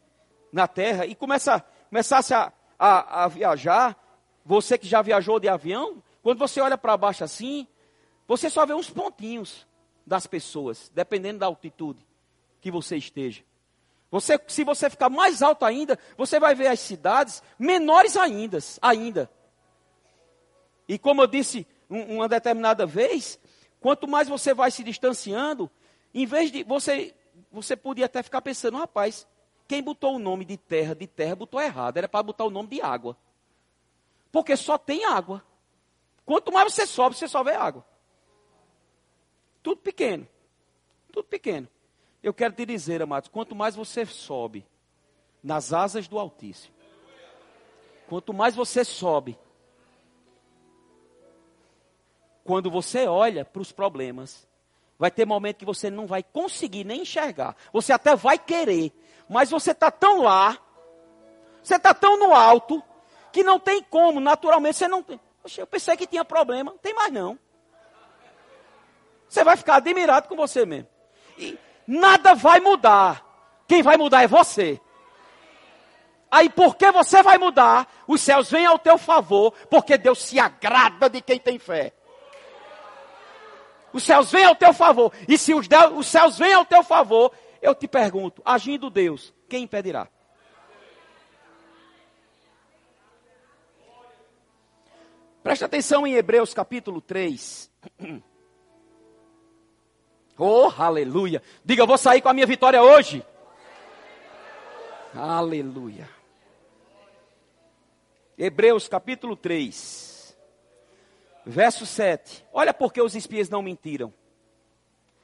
[0.53, 3.97] na Terra e começa, começasse a, a, a viajar.
[4.45, 7.67] Você que já viajou de avião, quando você olha para baixo assim,
[8.31, 9.66] você só vê uns pontinhos
[10.07, 12.07] das pessoas, dependendo da altitude
[12.61, 13.43] que você esteja.
[14.09, 19.29] Você, se você ficar mais alto ainda, você vai ver as cidades menores ainda, ainda.
[20.87, 23.37] E como eu disse um, uma determinada vez,
[23.81, 25.69] quanto mais você vai se distanciando,
[26.14, 27.12] em vez de você,
[27.51, 29.27] você podia até ficar pensando, rapaz,
[29.66, 32.69] quem botou o nome de terra de terra botou errado, era para botar o nome
[32.69, 33.16] de água.
[34.31, 35.45] Porque só tem água.
[36.25, 37.89] Quanto mais você sobe, você só vê água.
[39.62, 40.27] Tudo pequeno.
[41.12, 41.68] Tudo pequeno.
[42.23, 44.66] Eu quero te dizer, amados, quanto mais você sobe
[45.42, 46.75] nas asas do Altíssimo,
[48.09, 49.38] quanto mais você sobe,
[52.44, 54.46] quando você olha para os problemas,
[54.99, 57.57] vai ter momento que você não vai conseguir nem enxergar.
[57.73, 58.92] Você até vai querer,
[59.29, 60.59] mas você está tão lá,
[61.62, 62.83] você está tão no alto,
[63.33, 65.18] que não tem como, naturalmente você não tem.
[65.57, 67.38] Eu pensei que tinha problema, não tem mais não.
[69.31, 70.88] Você vai ficar admirado com você mesmo.
[71.38, 73.25] E, nada vai mudar.
[73.69, 74.81] Quem vai mudar é você.
[76.29, 81.09] Aí, porque você vai mudar, os céus vêm ao teu favor, porque Deus se agrada
[81.09, 81.93] de quem tem fé.
[83.93, 85.12] Os céus vêm ao teu favor.
[85.29, 89.62] E se os, os céus vêm ao teu favor, eu te pergunto, agindo Deus, quem
[89.62, 90.09] impedirá?
[95.40, 97.71] Preste atenção em Hebreus capítulo 3.
[100.42, 101.42] Oh, aleluia.
[101.62, 103.22] Diga, eu vou sair com a minha vitória hoje.
[105.14, 106.09] Aleluia.
[108.38, 110.35] Hebreus capítulo 3,
[111.44, 112.42] verso 7.
[112.55, 114.14] Olha porque os espias não mentiram.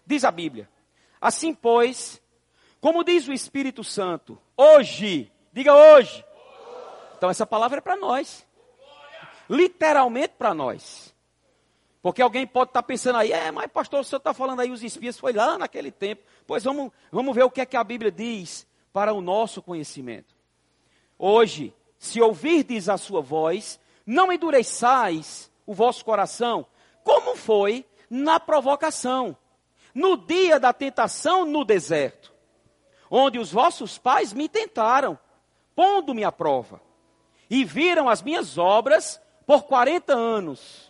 [0.05, 0.69] Diz a Bíblia:
[1.19, 2.21] Assim, pois,
[2.79, 6.23] como diz o Espírito Santo, hoje, diga hoje.
[7.17, 8.47] Então, essa palavra é para nós.
[9.49, 11.16] Literalmente para nós.
[12.07, 14.71] Porque alguém pode estar tá pensando aí, é, mas pastor, o senhor está falando aí,
[14.71, 16.23] os espias foi lá naquele tempo.
[16.47, 20.33] Pois vamos, vamos ver o que é que a Bíblia diz para o nosso conhecimento.
[21.19, 26.65] Hoje, se ouvirdes a sua voz, não endureçais o vosso coração,
[27.03, 29.37] como foi na provocação,
[29.93, 32.33] no dia da tentação no deserto,
[33.11, 35.19] onde os vossos pais me tentaram,
[35.75, 36.81] pondo-me à prova,
[37.51, 40.86] e viram as minhas obras por 40 anos.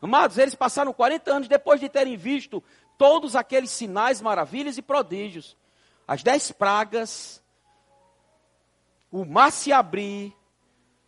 [0.00, 2.62] Amados, eles passaram 40 anos depois de terem visto
[2.96, 5.56] todos aqueles sinais, maravilhas e prodígios.
[6.06, 7.42] As dez pragas,
[9.10, 10.34] o mar se abrir,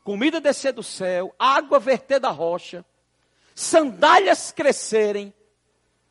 [0.04, 2.84] comida descer do céu, água verter da rocha,
[3.54, 5.32] sandálias crescerem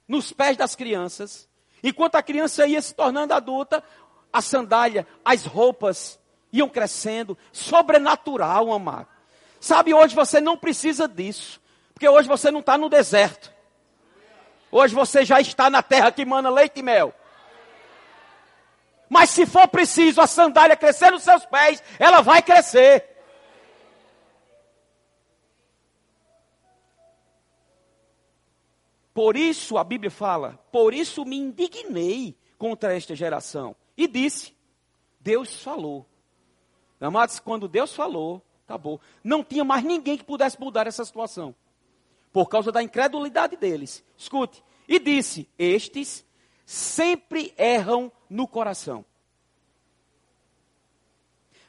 [0.07, 1.47] nos pés das crianças.
[1.83, 3.83] Enquanto a criança ia se tornando adulta,
[4.31, 6.19] a sandália, as roupas
[6.51, 9.07] iam crescendo, sobrenatural, amado.
[9.59, 11.61] Sabe, hoje você não precisa disso.
[11.99, 13.53] Porque hoje você não está no deserto.
[14.71, 17.13] Hoje você já está na terra que mana leite e mel.
[19.09, 23.05] Mas se for preciso a sandália crescer nos seus pés, ela vai crescer.
[29.13, 33.75] Por isso a Bíblia fala, por isso me indignei contra esta geração.
[33.97, 34.55] E disse,
[35.19, 36.07] Deus falou.
[37.01, 39.01] Amados, quando Deus falou, acabou.
[39.21, 41.53] Não tinha mais ninguém que pudesse mudar essa situação
[42.31, 44.03] por causa da incredulidade deles.
[44.17, 46.25] Escute, e disse: Estes
[46.65, 49.05] sempre erram no coração.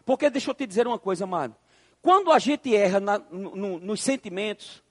[0.05, 1.55] Porque deixa eu te dizer uma coisa, amado.
[2.03, 4.83] Quando a gente erra na, no, nos sentimentos,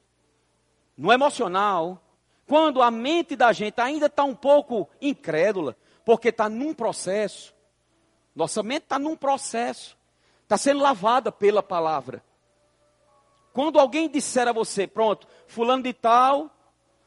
[0.96, 2.02] no emocional,
[2.46, 7.54] quando a mente da gente ainda está um pouco incrédula, porque está num processo,
[8.36, 9.98] nossa mente está num processo,
[10.44, 12.24] está sendo lavada pela palavra.
[13.54, 16.50] Quando alguém disser a você, pronto, fulano de tal,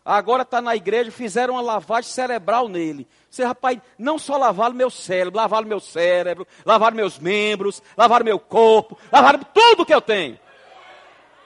[0.04, 3.06] agora está na igreja, fizeram uma lavagem cerebral nele.
[3.30, 8.38] Você, rapaz, não só lavaram meu cérebro, lavaram meu cérebro, lavaram meus membros, lavaram meu
[8.38, 10.38] corpo, lavaram tudo que eu tenho.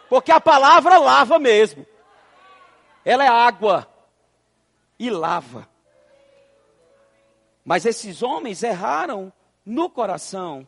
[0.09, 1.87] Porque a palavra lava mesmo.
[3.05, 3.87] Ela é água
[4.99, 5.69] e lava.
[7.65, 9.33] Mas esses homens erraram
[9.65, 10.67] no coração.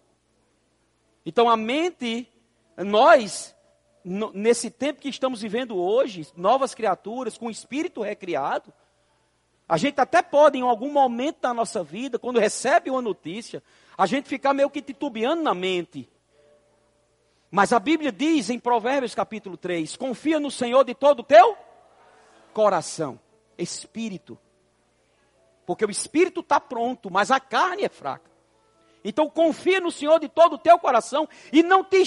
[1.24, 2.29] Então a mente,
[2.76, 3.55] nós
[4.05, 8.72] nesse tempo que estamos vivendo hoje, novas criaturas, com o espírito recriado,
[9.68, 13.62] a gente até pode, em algum momento da nossa vida, quando recebe uma notícia,
[13.96, 16.09] a gente ficar meio que titubeando na mente.
[17.51, 21.57] Mas a Bíblia diz em Provérbios capítulo 3: confia no Senhor de todo o teu
[22.55, 23.20] coração,
[23.59, 24.38] espírito.
[25.66, 28.30] Porque o espírito está pronto, mas a carne é fraca.
[29.05, 31.99] Então confia no Senhor de todo o teu coração e não te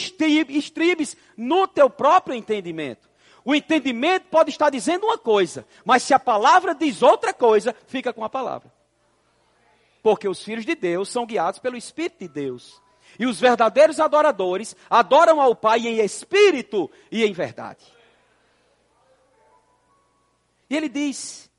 [0.49, 3.09] estribes no teu próprio entendimento.
[3.43, 8.13] O entendimento pode estar dizendo uma coisa, mas se a palavra diz outra coisa, fica
[8.13, 8.71] com a palavra.
[10.03, 12.81] Porque os filhos de Deus são guiados pelo Espírito de Deus.
[13.19, 17.85] E os verdadeiros adoradores adoram ao Pai em espírito e em verdade.
[20.69, 21.51] E ele diz: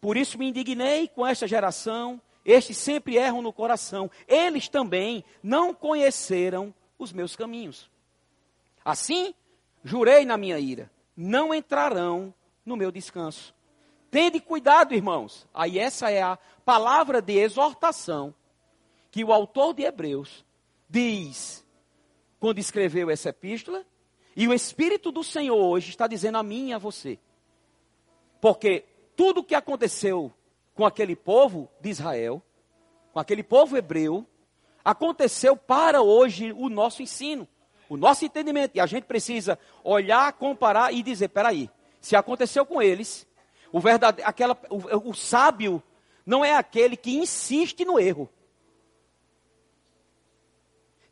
[0.00, 4.10] Por isso me indignei com esta geração, estes sempre erram no coração.
[4.26, 7.90] Eles também não conheceram os meus caminhos.
[8.84, 9.34] Assim,
[9.82, 12.34] Jurei na minha ira, não entrarão
[12.64, 13.54] no meu descanso.
[14.10, 15.46] Tende cuidado, irmãos.
[15.54, 18.34] Aí essa é a palavra de exortação
[19.10, 20.44] que o autor de Hebreus
[20.88, 21.64] diz
[22.38, 23.84] quando escreveu essa epístola,
[24.34, 27.18] e o Espírito do Senhor hoje está dizendo a mim e a você.
[28.40, 30.32] Porque tudo o que aconteceu
[30.80, 32.42] com aquele povo de Israel,
[33.12, 34.26] com aquele povo hebreu,
[34.82, 37.46] aconteceu para hoje o nosso ensino
[37.86, 38.76] o nosso entendimento.
[38.76, 41.68] E a gente precisa olhar, comparar e dizer: peraí,
[42.00, 43.26] se aconteceu com eles,
[43.70, 45.82] o, verdade, aquela, o, o sábio
[46.24, 48.30] não é aquele que insiste no erro.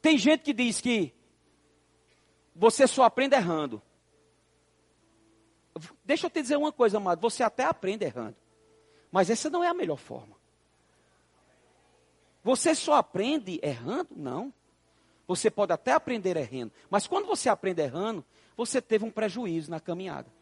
[0.00, 1.12] Tem gente que diz que
[2.56, 3.82] você só aprende errando.
[6.04, 7.20] Deixa eu te dizer uma coisa, amado.
[7.20, 8.47] Você até aprende errando.
[9.10, 10.36] Mas essa não é a melhor forma.
[12.44, 14.10] Você só aprende errando?
[14.16, 14.52] Não.
[15.26, 18.24] Você pode até aprender errando, mas quando você aprende errando,
[18.56, 20.32] você teve um prejuízo na caminhada.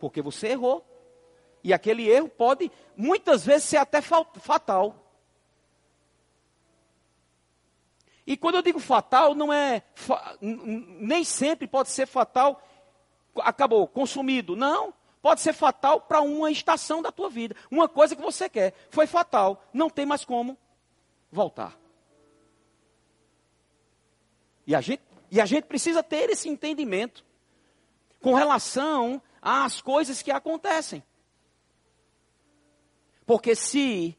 [0.00, 0.82] Porque você errou.
[1.62, 5.04] E aquele erro pode, muitas vezes, ser até fatal.
[8.26, 9.82] E quando eu digo fatal, não é.
[10.40, 12.62] Nem sempre pode ser fatal,
[13.40, 14.56] acabou, consumido.
[14.56, 14.94] Não.
[15.28, 17.54] Pode ser fatal para uma estação da tua vida.
[17.70, 18.72] Uma coisa que você quer.
[18.88, 19.62] Foi fatal.
[19.74, 20.56] Não tem mais como
[21.30, 21.78] voltar.
[24.66, 27.26] E a gente, e a gente precisa ter esse entendimento
[28.22, 31.04] com relação às coisas que acontecem.
[33.26, 34.16] Porque se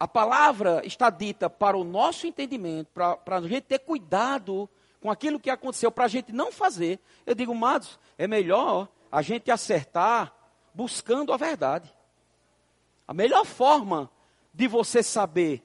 [0.00, 4.66] a palavra está dita para o nosso entendimento, para, para a gente ter cuidado
[4.98, 9.22] com aquilo que aconteceu, para a gente não fazer, eu digo, amados, é melhor a
[9.22, 10.34] gente acertar
[10.74, 11.88] buscando a verdade.
[13.06, 14.10] A melhor forma
[14.52, 15.62] de você saber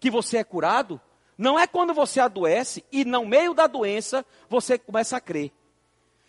[0.00, 1.00] que você é curado
[1.38, 5.52] não é quando você adoece e no meio da doença você começa a crer.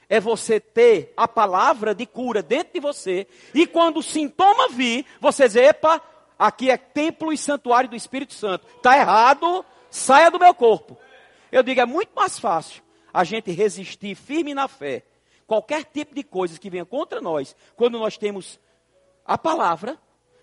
[0.08, 5.08] É você ter a palavra de cura dentro de você e quando o sintoma vir,
[5.20, 6.00] você dizer, epa,
[6.38, 8.68] aqui é templo e santuário do Espírito Santo.
[8.78, 10.96] Está errado, saia do meu corpo.
[11.52, 15.04] Eu digo, é muito mais fácil a gente resistir firme na fé.
[15.54, 18.60] Qualquer tipo de coisas que venha contra nós, quando nós temos
[19.24, 20.00] a palavra,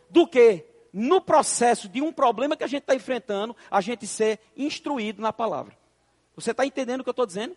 [0.08, 4.38] do que no processo de um problema que a gente está enfrentando, a gente ser
[4.56, 5.76] instruído na palavra.
[6.36, 7.56] Você está entendendo o que eu estou dizendo?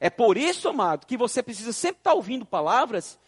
[0.00, 3.20] É por isso, amado, que você precisa sempre estar tá ouvindo palavras,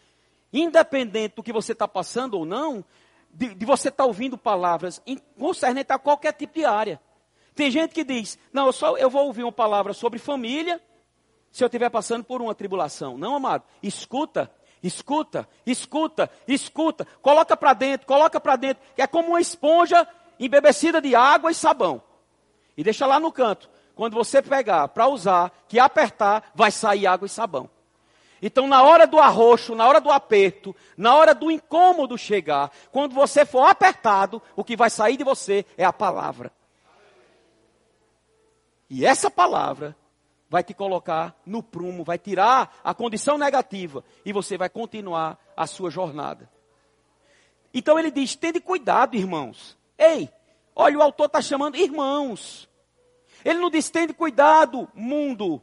[0.51, 2.83] independente do que você está passando ou não,
[3.31, 5.01] de, de você estar tá ouvindo palavras
[5.37, 6.99] concernente a qualquer tipo de área.
[7.59, 10.81] Tem gente que diz, não, eu, só, eu vou ouvir uma palavra sobre família
[11.51, 13.17] se eu estiver passando por uma tribulação.
[13.17, 14.49] Não, amado, escuta
[14.81, 17.05] Escuta, escuta, escuta.
[17.21, 18.81] Coloca para dentro, coloca para dentro.
[18.95, 20.07] É como uma esponja
[20.39, 22.01] embebecida de água e sabão.
[22.77, 23.69] E deixa lá no canto.
[23.93, 27.69] Quando você pegar para usar, que apertar, vai sair água e sabão.
[28.41, 33.13] Então, na hora do arroxo, na hora do aperto, na hora do incômodo chegar, quando
[33.13, 36.57] você for apertado, o que vai sair de você é a palavra.
[38.89, 39.95] E essa palavra
[40.49, 45.67] vai te colocar no prumo, vai tirar a condição negativa e você vai continuar a
[45.67, 46.49] sua jornada.
[47.73, 49.77] Então ele diz: tende cuidado, irmãos.
[49.97, 50.29] Ei,
[50.75, 52.67] olha, o autor está chamando irmãos.
[53.45, 55.61] Ele não diz: tende cuidado, mundo,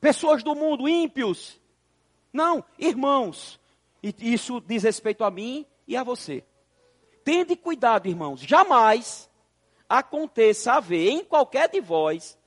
[0.00, 1.60] pessoas do mundo, ímpios.
[2.32, 3.60] Não, irmãos.
[4.02, 6.44] E isso diz respeito a mim e a você.
[7.24, 8.40] Tende cuidado, irmãos.
[8.40, 9.28] Jamais
[9.86, 12.37] aconteça haver em qualquer de vós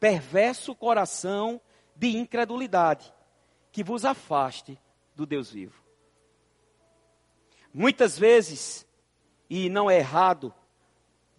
[0.00, 1.60] perverso coração
[1.94, 3.12] de incredulidade,
[3.70, 4.80] que vos afaste
[5.14, 5.80] do Deus vivo.
[7.72, 8.86] Muitas vezes,
[9.48, 10.52] e não é errado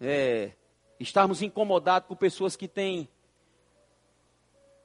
[0.00, 0.52] é,
[0.98, 3.08] estarmos incomodados com pessoas que têm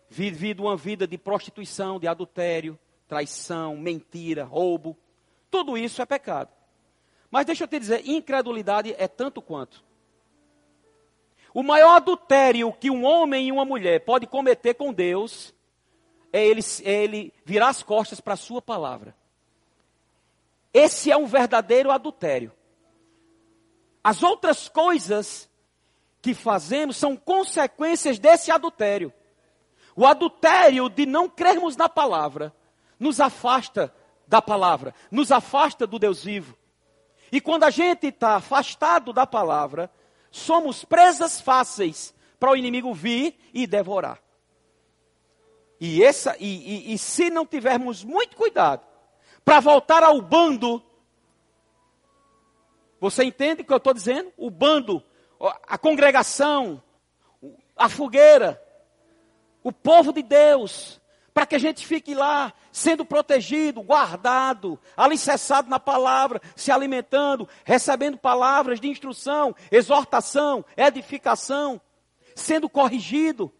[0.09, 4.97] vivido uma vida de prostituição, de adultério, traição, mentira, roubo.
[5.49, 6.49] Tudo isso é pecado.
[7.29, 9.86] Mas deixa eu te dizer, incredulidade é tanto quanto.
[11.57, 15.55] O maior adultério que um homem e uma mulher pode cometer com Deus
[16.31, 19.15] é ele, é ele virar as costas para a sua palavra.
[20.71, 22.51] Esse é um verdadeiro adultério.
[24.03, 25.49] As outras coisas
[26.21, 29.11] que fazemos são consequências desse adultério.
[29.95, 32.53] O adultério de não crermos na palavra
[32.99, 33.91] nos afasta
[34.27, 36.55] da palavra, nos afasta do Deus vivo.
[37.31, 39.89] E quando a gente está afastado da palavra,
[40.37, 44.21] somos presas fáceis para o inimigo vir e devorar.
[45.79, 48.85] E, essa, e, e, e se não tivermos muito cuidado
[49.43, 50.83] para voltar ao bando,
[52.99, 54.31] você entende o que eu estou dizendo?
[54.37, 55.03] O bando,
[55.67, 56.81] a congregação,
[57.75, 58.61] a fogueira,
[59.63, 60.99] o povo de Deus,
[61.37, 68.17] para que a gente fique lá sendo protegido, guardado, alicerçado na palavra, se alimentando, recebendo
[68.17, 71.79] palavras de instrução, exortação, edificação,
[72.33, 73.53] sendo corrigido,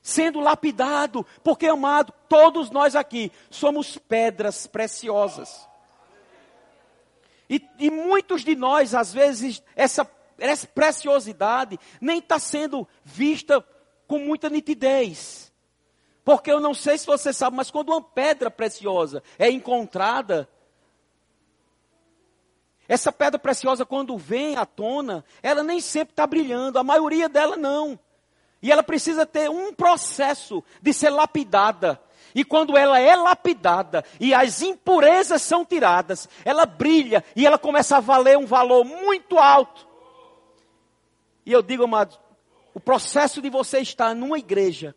[0.00, 5.68] sendo lapidado, porque amado, todos nós aqui somos pedras preciosas.
[7.46, 13.62] E, e muitos de nós, às vezes, essa, essa preciosidade nem está sendo vista
[14.06, 15.45] com muita nitidez.
[16.26, 20.48] Porque eu não sei se você sabe, mas quando uma pedra preciosa é encontrada,
[22.88, 27.56] essa pedra preciosa, quando vem à tona, ela nem sempre está brilhando, a maioria dela
[27.56, 27.96] não.
[28.60, 32.02] E ela precisa ter um processo de ser lapidada.
[32.34, 37.98] E quando ela é lapidada e as impurezas são tiradas, ela brilha e ela começa
[37.98, 39.86] a valer um valor muito alto.
[41.46, 42.18] E eu digo, amados,
[42.74, 44.92] o processo de você estar numa igreja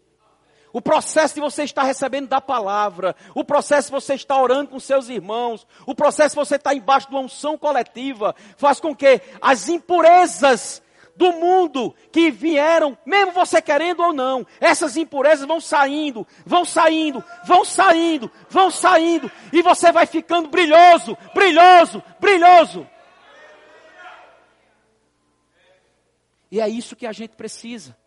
[0.72, 4.80] o processo de você estar recebendo da palavra, o processo de você estar orando com
[4.80, 9.22] seus irmãos, o processo de você estar embaixo de uma unção coletiva, faz com que
[9.41, 10.82] as impurezas
[11.20, 17.22] do mundo que vieram, mesmo você querendo ou não, essas impurezas vão saindo, vão saindo,
[17.43, 22.88] vão saindo, vão saindo, e você vai ficando brilhoso, brilhoso, brilhoso.
[26.49, 27.98] E é isso que a gente precisa.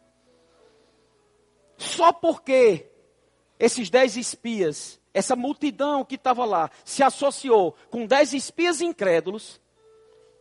[1.83, 2.89] Só porque
[3.59, 9.61] esses dez espias, essa multidão que estava lá, se associou com dez espias incrédulos,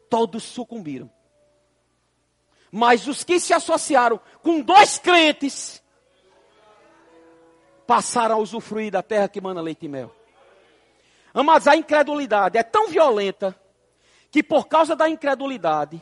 [0.09, 1.09] todos sucumbiram.
[2.71, 5.83] Mas os que se associaram com dois crentes,
[7.85, 10.15] passaram a usufruir da terra que manda leite e mel.
[11.33, 13.59] Mas a incredulidade é tão violenta
[14.29, 16.01] que por causa da incredulidade,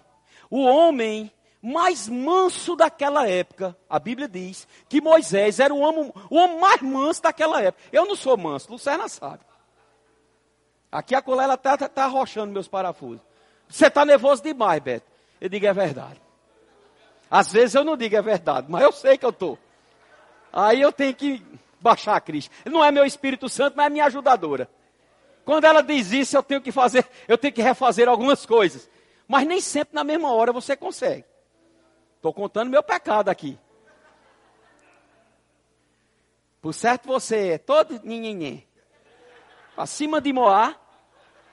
[0.49, 1.31] o homem
[1.62, 6.82] mais manso daquela época, a Bíblia diz que Moisés era o homem, o homem mais
[6.82, 7.84] manso daquela época.
[7.91, 9.39] Eu não sou manso, Lucerna sabe.
[10.91, 13.22] Aqui a colela está tá, tá arrochando meus parafusos.
[13.68, 15.05] Você está nervoso demais, Beto.
[15.39, 16.20] Eu digo é verdade.
[17.30, 19.60] Às vezes eu não digo é verdade, mas eu sei que eu estou.
[20.51, 21.45] Aí eu tenho que
[21.80, 22.51] baixar a Cristo.
[22.66, 24.70] Não é meu Espírito Santo, mas é minha ajudadora.
[25.45, 28.89] Quando ela diz isso, eu tenho que fazer, eu tenho que refazer algumas coisas.
[29.28, 31.26] Mas nem sempre na mesma hora você consegue.
[32.20, 33.57] Estou contando meu pecado aqui.
[36.61, 38.63] Por certo você é todo nhenhenhê.
[39.78, 40.76] Acima de Moá,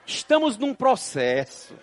[0.05, 1.73] estamos num processo.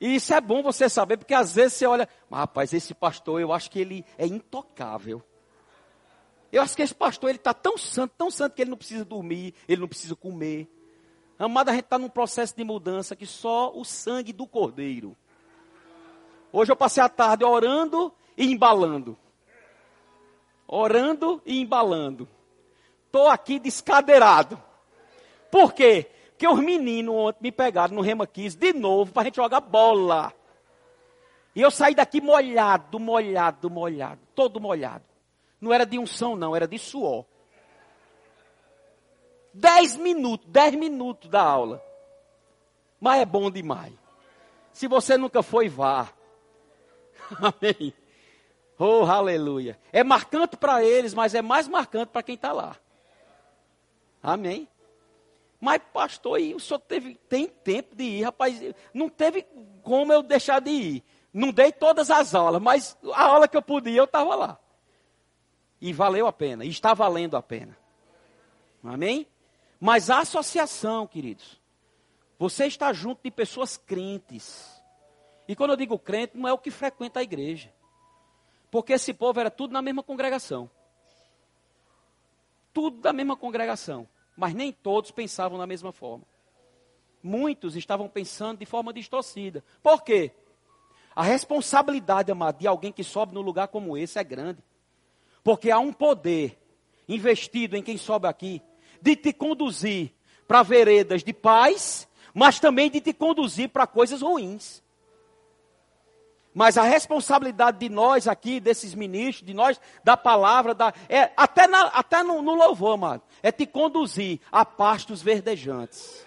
[0.00, 3.40] E isso é bom você saber, porque às vezes você olha, mas rapaz, esse pastor,
[3.40, 5.20] eu acho que ele é intocável.
[6.52, 9.04] Eu acho que esse pastor, ele está tão santo, tão santo, que ele não precisa
[9.04, 10.72] dormir, ele não precisa comer.
[11.36, 15.16] Amada, a gente está num processo de mudança que só o sangue do cordeiro
[16.52, 19.16] Hoje eu passei a tarde orando e embalando.
[20.66, 22.28] Orando e embalando.
[23.06, 24.60] Estou aqui descadeirado.
[25.50, 26.10] Por quê?
[26.30, 29.60] Porque os meninos ontem me pegaram no Rema 15 de novo para a gente jogar
[29.60, 30.32] bola.
[31.54, 35.04] E eu saí daqui molhado, molhado, molhado, todo molhado.
[35.60, 37.24] Não era de unção, não, era de suor.
[39.52, 41.82] Dez minutos, dez minutos da aula.
[43.00, 43.92] Mas é bom demais.
[44.72, 46.08] Se você nunca foi, vá.
[47.40, 47.92] Amém.
[48.78, 49.78] Oh, aleluia.
[49.92, 52.76] É marcante para eles, mas é mais marcante para quem está lá.
[54.22, 54.68] Amém.
[55.60, 58.60] Mas, pastor, e o senhor teve, tem tempo de ir, rapaz.
[58.94, 59.44] Não teve
[59.82, 61.04] como eu deixar de ir.
[61.32, 64.58] Não dei todas as aulas, mas a aula que eu podia, eu estava lá.
[65.80, 67.76] E valeu a pena, e está valendo a pena.
[68.82, 69.26] Amém?
[69.80, 71.60] Mas a associação, queridos,
[72.38, 74.77] você está junto de pessoas crentes
[75.48, 77.72] E quando eu digo crente, não é o que frequenta a igreja.
[78.70, 80.70] Porque esse povo era tudo na mesma congregação.
[82.74, 84.06] Tudo da mesma congregação.
[84.36, 86.24] Mas nem todos pensavam da mesma forma.
[87.22, 89.64] Muitos estavam pensando de forma distorcida.
[89.82, 90.32] Por quê?
[91.16, 94.62] A responsabilidade, amado, de alguém que sobe num lugar como esse é grande.
[95.42, 96.58] Porque há um poder
[97.08, 98.62] investido em quem sobe aqui
[99.00, 100.12] de te conduzir
[100.46, 104.82] para veredas de paz, mas também de te conduzir para coisas ruins.
[106.58, 111.68] Mas a responsabilidade de nós aqui, desses ministros, de nós, da palavra, da, é, até,
[111.68, 116.26] na, até no, no louvor, amado, é te conduzir a pastos verdejantes.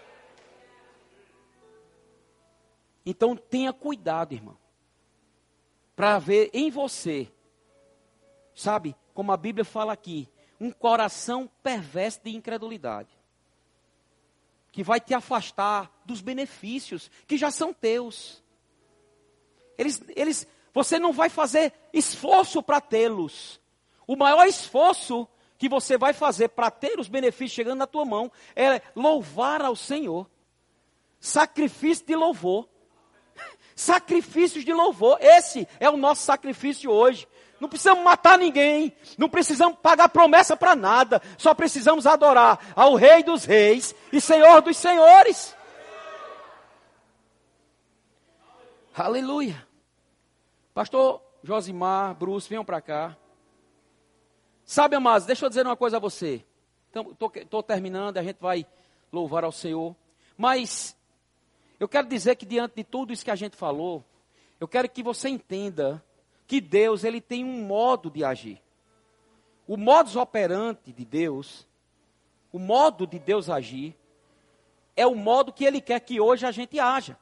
[3.05, 4.57] Então tenha cuidado, irmão,
[5.97, 7.29] para ver em você,
[8.55, 10.29] sabe, como a Bíblia fala aqui,
[10.61, 13.09] um coração perverso de incredulidade,
[14.71, 18.40] que vai te afastar dos benefícios que já são teus.
[19.81, 23.59] Eles, eles, você não vai fazer esforço para tê-los.
[24.05, 25.27] O maior esforço
[25.57, 29.75] que você vai fazer para ter os benefícios chegando na tua mão é louvar ao
[29.75, 30.29] Senhor.
[31.19, 32.69] Sacrifício de louvor.
[33.75, 35.17] Sacrifícios de louvor.
[35.19, 37.27] Esse é o nosso sacrifício hoje.
[37.59, 43.23] Não precisamos matar ninguém, não precisamos pagar promessa para nada, só precisamos adorar ao Rei
[43.23, 45.55] dos Reis e Senhor dos Senhores.
[48.95, 49.70] Aleluia.
[50.73, 53.17] Pastor Josimar, Bruce, venham para cá.
[54.63, 56.45] Sabe, amados, deixa eu dizer uma coisa a você.
[57.41, 58.65] Estou terminando, a gente vai
[59.11, 59.95] louvar ao Senhor.
[60.37, 60.95] Mas
[61.79, 64.03] eu quero dizer que diante de tudo isso que a gente falou,
[64.59, 66.03] eu quero que você entenda
[66.47, 68.61] que Deus ele tem um modo de agir.
[69.67, 71.67] O modus operandi de Deus,
[72.51, 73.95] o modo de Deus agir,
[74.95, 77.17] é o modo que Ele quer que hoje a gente haja.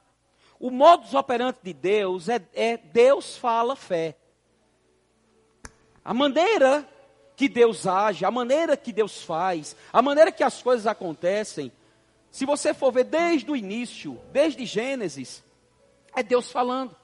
[0.60, 4.14] O modus operandi de Deus é, é Deus fala fé.
[6.04, 6.86] A maneira
[7.34, 11.72] que Deus age, a maneira que Deus faz, a maneira que as coisas acontecem,
[12.30, 15.42] se você for ver desde o início, desde Gênesis,
[16.14, 16.94] é Deus falando.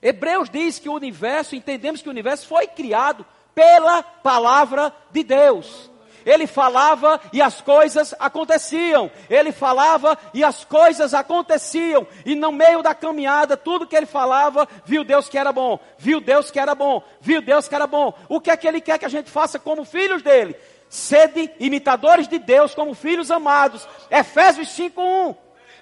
[0.00, 5.90] Hebreus diz que o universo, entendemos que o universo foi criado pela palavra de Deus.
[6.24, 9.10] Ele falava e as coisas aconteciam.
[9.28, 12.06] Ele falava e as coisas aconteciam.
[12.24, 15.78] E no meio da caminhada, tudo que ele falava, viu Deus que era bom.
[15.98, 17.02] Viu Deus que era bom.
[17.20, 18.12] Viu Deus que era bom.
[18.28, 20.56] O que é que ele quer que a gente faça como filhos dele?
[20.88, 23.86] Sede imitadores de Deus como filhos amados.
[24.10, 25.36] Efésios 5:1.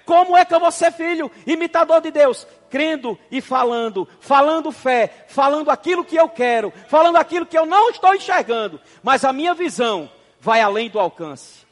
[0.05, 2.47] Como é que eu vou ser filho, imitador de Deus?
[2.67, 7.91] Crendo e falando, falando fé, falando aquilo que eu quero, falando aquilo que eu não
[7.91, 10.09] estou enxergando, mas a minha visão
[10.39, 11.65] vai além do alcance.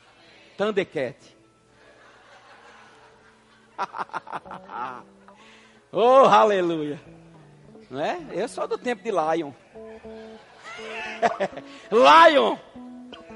[0.57, 1.15] Thundercat.
[5.91, 6.99] oh, aleluia.
[7.89, 8.19] Não é?
[8.31, 9.51] Eu sou do tempo de Lion.
[11.91, 12.57] Lion.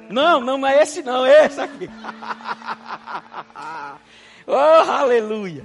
[0.09, 1.89] Não, não é esse não, é esse aqui.
[4.45, 5.63] oh, aleluia.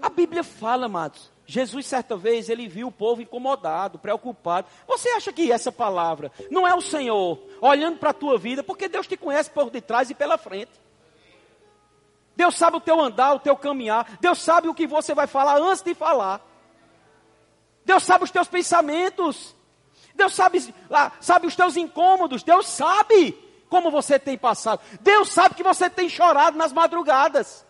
[0.00, 4.66] A Bíblia fala, amados, Jesus, certa vez, ele viu o povo incomodado, preocupado.
[4.88, 8.88] Você acha que essa palavra não é o Senhor olhando para a tua vida, porque
[8.88, 10.72] Deus te conhece por detrás e pela frente.
[12.34, 14.16] Deus sabe o teu andar, o teu caminhar.
[14.18, 16.40] Deus sabe o que você vai falar antes de falar.
[17.84, 19.54] Deus sabe os teus pensamentos.
[20.14, 20.74] Deus sabe,
[21.20, 22.42] sabe os teus incômodos.
[22.42, 23.38] Deus sabe
[23.68, 24.80] como você tem passado.
[25.02, 27.66] Deus sabe que você tem chorado nas madrugadas.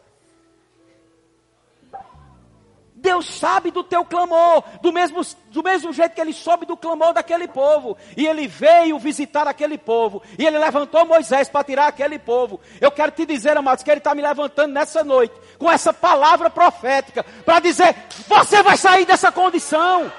[3.03, 7.12] Deus sabe do teu clamor, do mesmo, do mesmo jeito que ele soube do clamor
[7.12, 7.96] daquele povo.
[8.16, 10.22] E ele veio visitar aquele povo.
[10.38, 12.61] E ele levantou Moisés para tirar aquele povo.
[12.80, 16.48] Eu quero te dizer, amados, que ele está me levantando nessa noite com essa palavra
[16.48, 17.92] profética para dizer:
[18.28, 20.11] você vai sair dessa condição.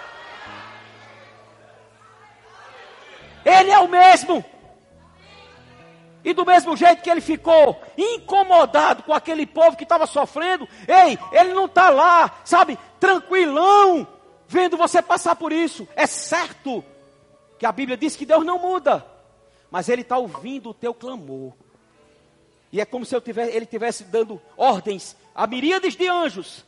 [3.46, 4.44] Ele é o mesmo.
[6.24, 11.20] E do mesmo jeito que ele ficou incomodado com aquele povo que estava sofrendo, ei,
[11.32, 14.08] ele não está lá, sabe, tranquilão,
[14.48, 15.88] vendo você passar por isso.
[15.96, 16.84] É certo
[17.60, 19.06] que a Bíblia diz que Deus não muda,
[19.70, 21.54] mas ele está ouvindo o teu clamor.
[22.72, 26.66] E é como se tivesse, ele estivesse dando ordens a miríades de anjos.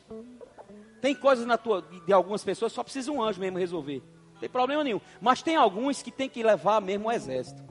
[1.00, 4.02] Tem coisas na tua, de, algumas pessoas só precisa um anjo mesmo resolver.
[4.34, 5.00] Não tem problema nenhum.
[5.20, 7.62] Mas tem alguns que tem que levar mesmo o exército.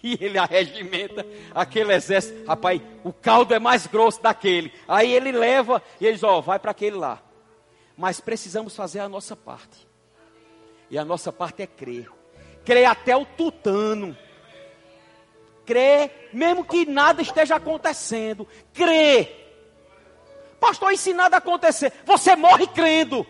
[0.02, 2.46] E ele arregimenta aquele exército.
[2.46, 4.72] Rapaz, o caldo é mais grosso daquele.
[4.88, 7.20] Aí ele leva e eles, ó, vai para aquele lá.
[7.96, 9.86] Mas precisamos fazer a nossa parte.
[10.90, 12.08] E a nossa parte é crer.
[12.64, 14.16] Crer até o tutano.
[15.66, 18.48] Crer, mesmo que nada esteja acontecendo.
[18.72, 19.36] Crer.
[20.58, 21.92] Pastor, e se nada acontecer?
[22.04, 23.26] Você morre crendo.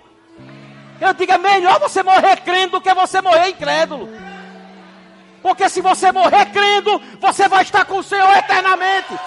[1.00, 4.08] Eu digo, é melhor você morrer crendo do que você morrer incrédulo.
[5.42, 9.18] Porque se você morrer crendo, você vai estar com o Senhor eternamente.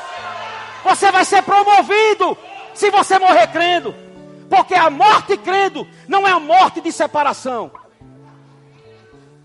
[0.84, 2.38] Você vai ser promovido
[2.74, 3.96] se você morrer crendo.
[4.50, 7.72] Porque a morte crendo não é a morte de separação.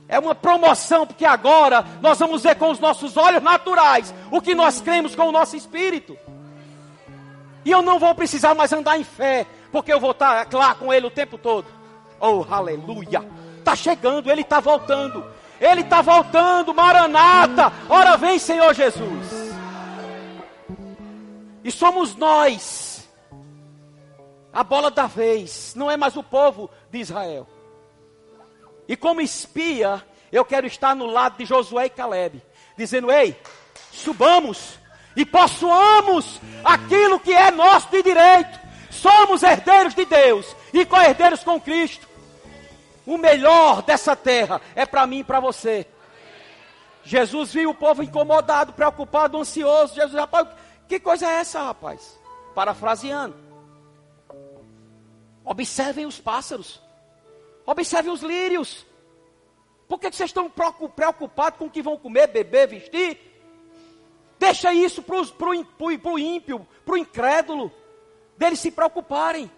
[0.08, 4.54] É uma promoção, porque agora nós vamos ver com os nossos olhos naturais o que
[4.54, 6.16] nós cremos com o nosso espírito.
[7.64, 10.92] E eu não vou precisar mais andar em fé, porque eu vou estar lá com
[10.92, 11.66] Ele o tempo todo.
[12.18, 13.22] Oh, aleluia!
[13.58, 15.22] Está chegando, Ele está voltando.
[15.60, 17.72] Ele está voltando, Maranata.
[17.88, 19.48] Ora vem, Senhor Jesus.
[21.64, 23.08] E somos nós,
[24.52, 27.46] a bola da vez, não é mais o povo de Israel.
[28.88, 30.02] E como espia,
[30.32, 32.42] eu quero estar no lado de Josué e Caleb,
[32.76, 33.38] dizendo: Ei,
[33.92, 34.78] subamos
[35.14, 38.58] e possuamos aquilo que é nosso de direito.
[38.90, 42.07] Somos herdeiros de Deus e co-herdeiros com Cristo.
[43.08, 45.86] O melhor dessa terra é para mim e para você.
[47.02, 49.94] Jesus viu o povo incomodado, preocupado, ansioso.
[49.94, 50.46] Jesus, rapaz,
[50.86, 52.20] que coisa é essa, rapaz?
[52.54, 53.34] Parafraseando.
[55.42, 56.82] Observem os pássaros.
[57.64, 58.84] Observe os lírios.
[59.88, 63.18] Por que vocês estão preocupados com o que vão comer, beber, vestir?
[64.38, 65.16] Deixa isso para
[65.48, 67.72] o ímpio, para o incrédulo,
[68.36, 69.50] deles se preocuparem.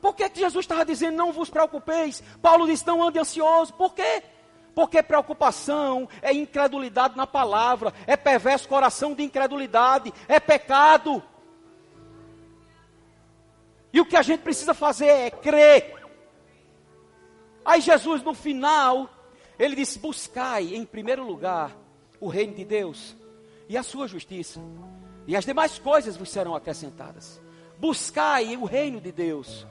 [0.00, 2.22] Por que, que Jesus estava dizendo não vos preocupeis?
[2.40, 3.74] Paulo disse não ande ansioso.
[3.74, 4.22] Por quê?
[4.74, 11.22] Porque preocupação é incredulidade na palavra, é perverso coração de incredulidade, é pecado.
[13.92, 16.00] E o que a gente precisa fazer é crer
[17.64, 19.08] Aí Jesus, no final,
[19.58, 21.76] ele disse: Buscai em primeiro lugar
[22.20, 23.14] o reino de Deus
[23.68, 24.60] e a sua justiça,
[25.26, 27.40] e as demais coisas vos serão acrescentadas.
[27.78, 29.66] Buscai o reino de Deus,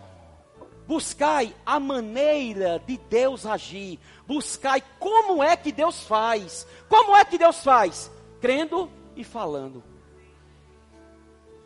[0.89, 6.65] buscai a maneira de Deus agir, buscai como é que Deus faz.
[6.89, 8.11] Como é que Deus faz?
[8.41, 9.83] Crendo e falando.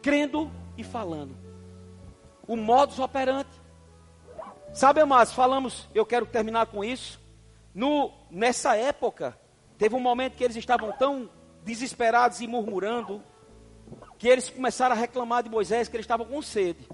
[0.01, 1.37] Crendo e falando.
[2.45, 3.47] O modus operandi.
[4.73, 7.17] Sabe, amados, falamos, eu quero terminar com isso.
[7.73, 9.39] No, nessa época,
[9.77, 11.29] teve um momento que eles estavam tão
[11.63, 13.23] desesperados e murmurando,
[14.17, 16.85] que eles começaram a reclamar de Moisés, que eles estavam com sede.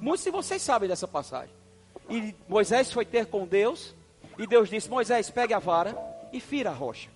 [0.00, 1.63] Muitos de vocês sabem dessa passagem.
[2.08, 3.94] E Moisés foi ter com Deus,
[4.38, 5.96] e Deus disse: Moisés, pegue a vara
[6.32, 7.10] e fira a rocha.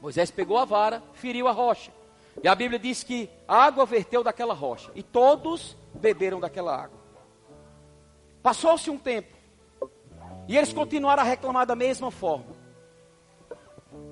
[0.00, 1.90] Moisés pegou a vara, feriu a rocha.
[2.42, 6.98] E a Bíblia diz que a água verteu daquela rocha, e todos beberam daquela água.
[8.42, 9.34] Passou-se um tempo.
[10.46, 12.54] E eles continuaram a reclamar da mesma forma.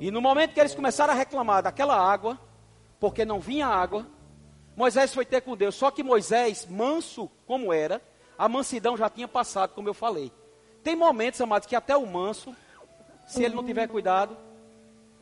[0.00, 2.38] E no momento que eles começaram a reclamar daquela água,
[2.98, 4.06] porque não vinha água,
[4.74, 5.74] Moisés foi ter com Deus.
[5.74, 8.00] Só que Moisés, manso como era,
[8.42, 10.32] a mansidão já tinha passado, como eu falei.
[10.82, 12.52] Tem momentos, amados, que até o manso,
[13.24, 14.36] se ele não tiver cuidado,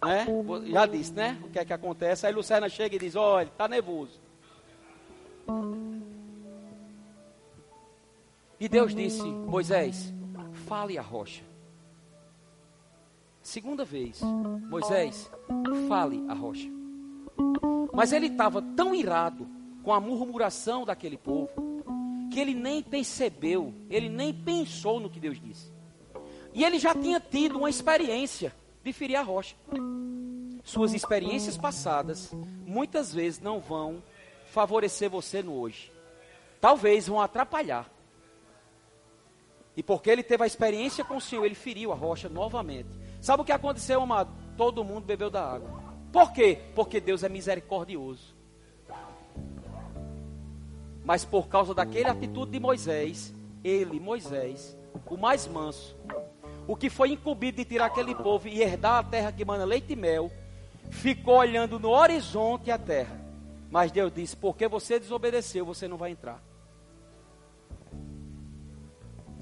[0.03, 0.27] né?
[0.65, 1.39] Já disse, né?
[1.45, 2.27] O que é que acontece?
[2.27, 4.19] Aí Lucerna chega e diz: Olha, está nervoso.
[8.59, 10.15] E Deus disse: Moisés,
[10.67, 11.45] fale a rocha.
[13.43, 15.31] Segunda vez, Moisés,
[15.87, 16.71] fale a rocha.
[17.93, 19.47] Mas ele estava tão irado
[19.83, 21.70] com a murmuração daquele povo,
[22.31, 25.71] que ele nem percebeu, ele nem pensou no que Deus disse.
[26.55, 29.55] E ele já tinha tido uma experiência de ferir a rocha.
[30.65, 32.33] Suas experiências passadas
[32.65, 34.03] muitas vezes não vão
[34.51, 35.93] favorecer você no hoje.
[36.61, 37.91] Talvez vão atrapalhar.
[39.77, 42.89] E porque ele teve a experiência com o Senhor, ele feriu a rocha novamente.
[43.21, 44.31] Sabe o que aconteceu, amado?
[44.57, 45.83] Todo mundo bebeu da água.
[46.13, 46.61] Por quê?
[46.75, 48.35] Porque Deus é misericordioso.
[51.05, 53.35] Mas por causa daquela atitude de Moisés,
[53.65, 54.77] ele, Moisés,
[55.07, 55.97] o mais manso,
[56.67, 59.93] o que foi incumbido de tirar aquele povo e herdar a terra que manda leite
[59.93, 60.31] e mel,
[60.91, 63.19] ficou olhando no horizonte a terra.
[63.71, 66.43] Mas Deus disse: porque você desobedeceu, você não vai entrar.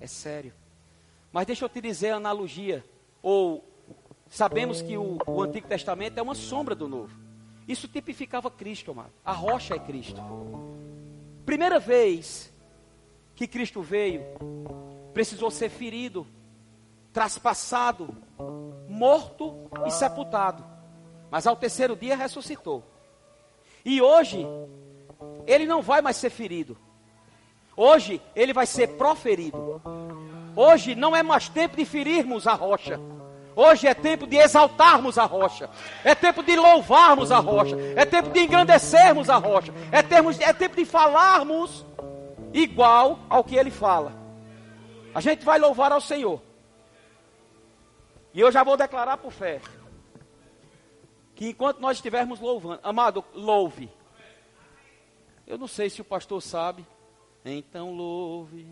[0.01, 0.53] É sério.
[1.33, 2.85] Mas deixa eu te dizer a analogia.
[3.23, 3.65] Ou
[4.29, 7.15] sabemos que o, o Antigo Testamento é uma sombra do Novo.
[7.67, 9.13] Isso tipificava Cristo, amado.
[9.25, 10.21] A rocha é Cristo.
[11.49, 12.53] Primeira vez
[13.34, 14.22] que Cristo veio,
[15.14, 16.26] precisou ser ferido,
[17.11, 18.14] traspassado,
[18.86, 20.62] morto e sepultado.
[21.30, 22.84] Mas ao terceiro dia ressuscitou.
[23.82, 24.46] E hoje,
[25.46, 26.76] ele não vai mais ser ferido.
[27.74, 29.80] Hoje ele vai ser proferido.
[30.55, 33.01] Hoje não é mais tempo de ferirmos a rocha.
[33.61, 35.69] Hoje é tempo de exaltarmos a rocha.
[36.05, 37.75] É tempo de louvarmos a rocha.
[37.97, 39.75] É tempo de engrandecermos a rocha.
[39.91, 41.85] É, termos, é tempo de falarmos
[42.55, 44.13] igual ao que ele fala.
[45.13, 46.41] A gente vai louvar ao Senhor.
[48.33, 49.61] E eu já vou declarar por fé.
[51.35, 53.91] Que enquanto nós estivermos louvando, amado, louve.
[55.45, 56.87] Eu não sei se o pastor sabe.
[57.45, 58.69] Então louve.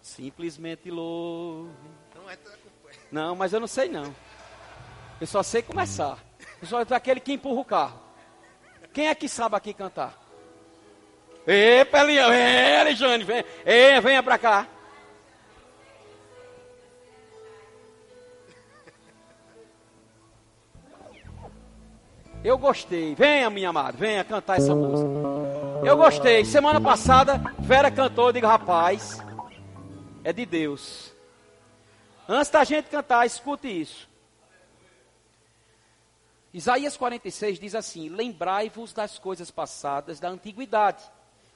[0.00, 1.72] Simplesmente louve.
[2.14, 2.36] Não é
[3.12, 4.14] não, mas eu não sei não.
[5.20, 6.18] Eu só sei começar.
[6.60, 8.00] Eu sou daquele que empurra o carro.
[8.92, 10.18] Quem é que sabe aqui cantar?
[11.46, 14.66] Ê, Pelinha, ê, Alexandre, vem, ê, venha pra cá.
[22.42, 23.14] Eu gostei.
[23.14, 25.08] Venha, minha amada, venha cantar essa música.
[25.84, 26.44] Eu gostei.
[26.44, 29.22] Semana passada, Vera cantou, eu digo, rapaz,
[30.24, 31.11] é de Deus.
[32.28, 34.08] Antes da gente cantar, escute isso.
[36.54, 41.02] Isaías 46 diz assim: Lembrai-vos das coisas passadas da antiguidade,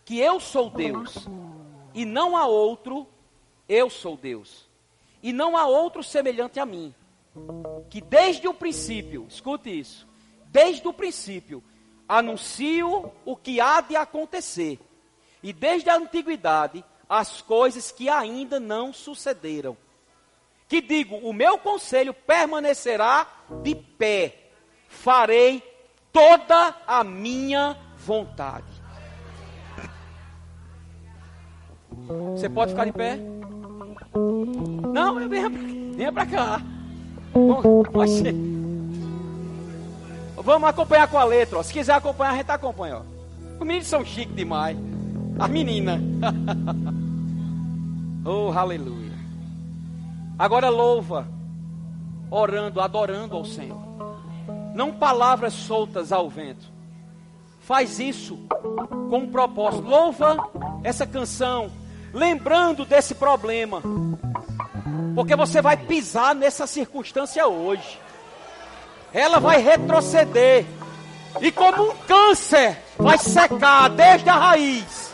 [0.05, 1.29] que eu sou Deus,
[1.95, 3.07] e não há outro,
[3.69, 4.67] eu sou Deus,
[5.23, 6.95] e não há outro semelhante a mim,
[7.91, 10.07] que desde o princípio, escute isso,
[10.47, 11.63] desde o princípio,
[12.09, 14.81] anuncio o que há de acontecer,
[15.43, 19.77] e desde a antiguidade, as coisas que ainda não sucederam
[20.69, 23.27] que digo: o meu conselho permanecerá
[23.63, 24.51] de pé,
[24.89, 25.63] farei
[26.13, 28.65] toda a minha vontade.
[32.33, 33.19] Você pode ficar de pé?
[34.93, 36.63] Não, venha, venha para cá.
[40.37, 41.59] Vamos acompanhar com a letra.
[41.59, 41.63] Ó.
[41.63, 42.99] Se quiser acompanhar, a gente acompanha.
[42.99, 43.03] Ó.
[43.59, 44.77] Os meninos são chiques demais.
[45.39, 46.01] As meninas.
[48.25, 49.06] oh, aleluia.
[50.39, 51.27] Agora louva,
[52.31, 53.81] orando, adorando ao Senhor.
[54.75, 56.71] Não palavras soltas ao vento.
[57.61, 58.39] Faz isso
[59.11, 59.89] com um propósito.
[59.89, 60.37] Louva
[60.85, 61.71] essa canção,
[62.13, 63.83] lembrando desse problema.
[65.15, 67.99] Porque você vai pisar nessa circunstância hoje.
[69.15, 70.67] Ela vai retroceder.
[71.41, 75.06] E como um câncer, vai secar desde a raiz.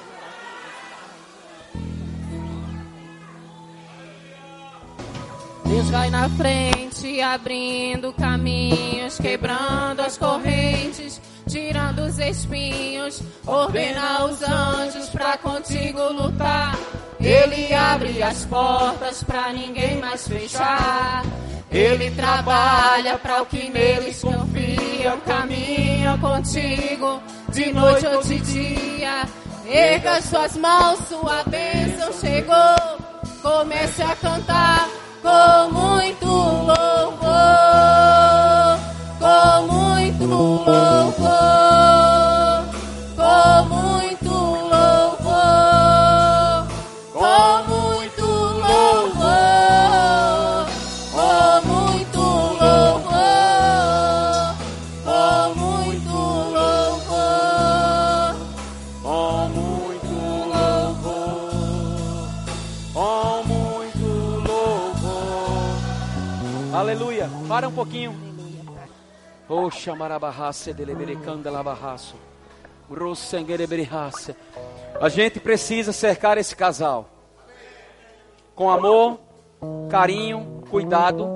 [5.73, 11.19] Deus vai na frente, abrindo caminhos, quebrando as correntes,
[11.49, 16.77] tirando os espinhos, ordena os anjos para contigo lutar.
[17.19, 21.25] Ele abre as portas para ninguém mais fechar.
[21.71, 29.25] Ele trabalha para o que neles confia, caminha contigo de noite ou de dia.
[29.67, 33.01] Erga suas mãos, sua bênção chegou.
[33.41, 37.23] Comece a cantar com muito louvor,
[39.21, 41.02] com muito louvor.
[67.83, 68.15] Pouquinho.
[69.49, 72.15] Oxa, marabarraça, deleberecanda labarraço.
[75.01, 77.09] A gente precisa cercar esse casal
[78.55, 79.19] com amor,
[79.91, 81.27] carinho, cuidado.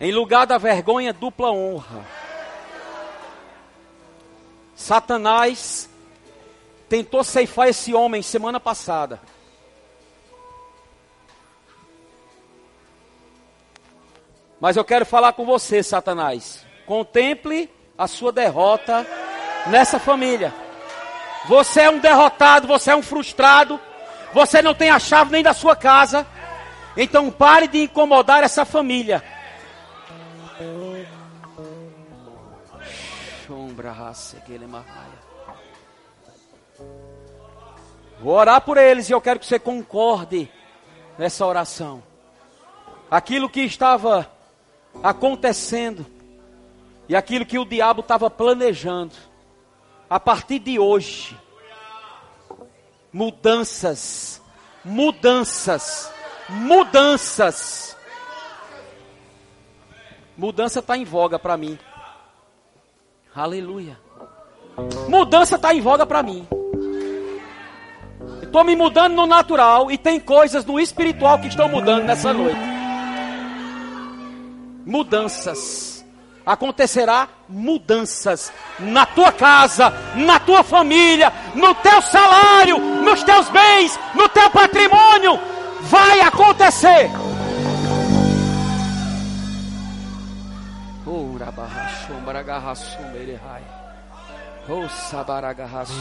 [0.00, 2.04] Em lugar da vergonha, dupla honra.
[4.74, 5.90] Satanás
[6.88, 9.20] tentou ceifar esse homem semana passada.
[14.60, 16.64] Mas eu quero falar com você, Satanás.
[16.86, 19.06] Contemple a sua derrota
[19.66, 20.52] nessa família.
[21.46, 23.80] Você é um derrotado, você é um frustrado.
[24.32, 26.26] Você não tem a chave nem da sua casa.
[26.96, 29.22] Então pare de incomodar essa família.
[38.20, 40.50] Vou orar por eles e eu quero que você concorde
[41.18, 42.02] nessa oração.
[43.10, 44.35] Aquilo que estava
[45.02, 46.06] acontecendo
[47.08, 49.14] e aquilo que o diabo estava planejando,
[50.08, 51.36] a partir de hoje,
[53.12, 54.42] mudanças,
[54.84, 56.12] mudanças,
[56.48, 57.96] mudanças.
[60.36, 61.78] Mudança está em voga para mim.
[63.34, 63.98] Aleluia.
[65.08, 66.46] Mudança está em voga para mim.
[68.42, 72.75] Estou me mudando no natural e tem coisas no espiritual que estão mudando nessa noite.
[74.86, 76.06] Mudanças.
[76.46, 84.28] Acontecerá mudanças na tua casa, na tua família, no teu salário, nos teus bens, no
[84.28, 85.40] teu patrimônio.
[85.82, 87.10] Vai acontecer.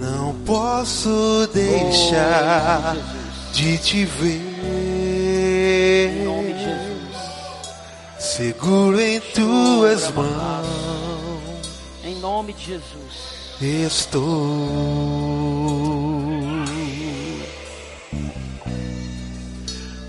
[0.00, 4.40] Não posso deixar Oh, de te Em ver.
[6.24, 7.16] nome de Jesus.
[8.18, 10.66] Seguro em tuas mãos
[12.04, 13.32] Em nome de Jesus.
[13.60, 14.22] estou.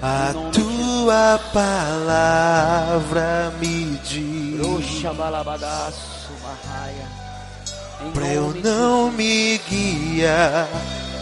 [0.01, 4.59] A tua palavra me diz
[8.13, 10.67] pra eu não me guiar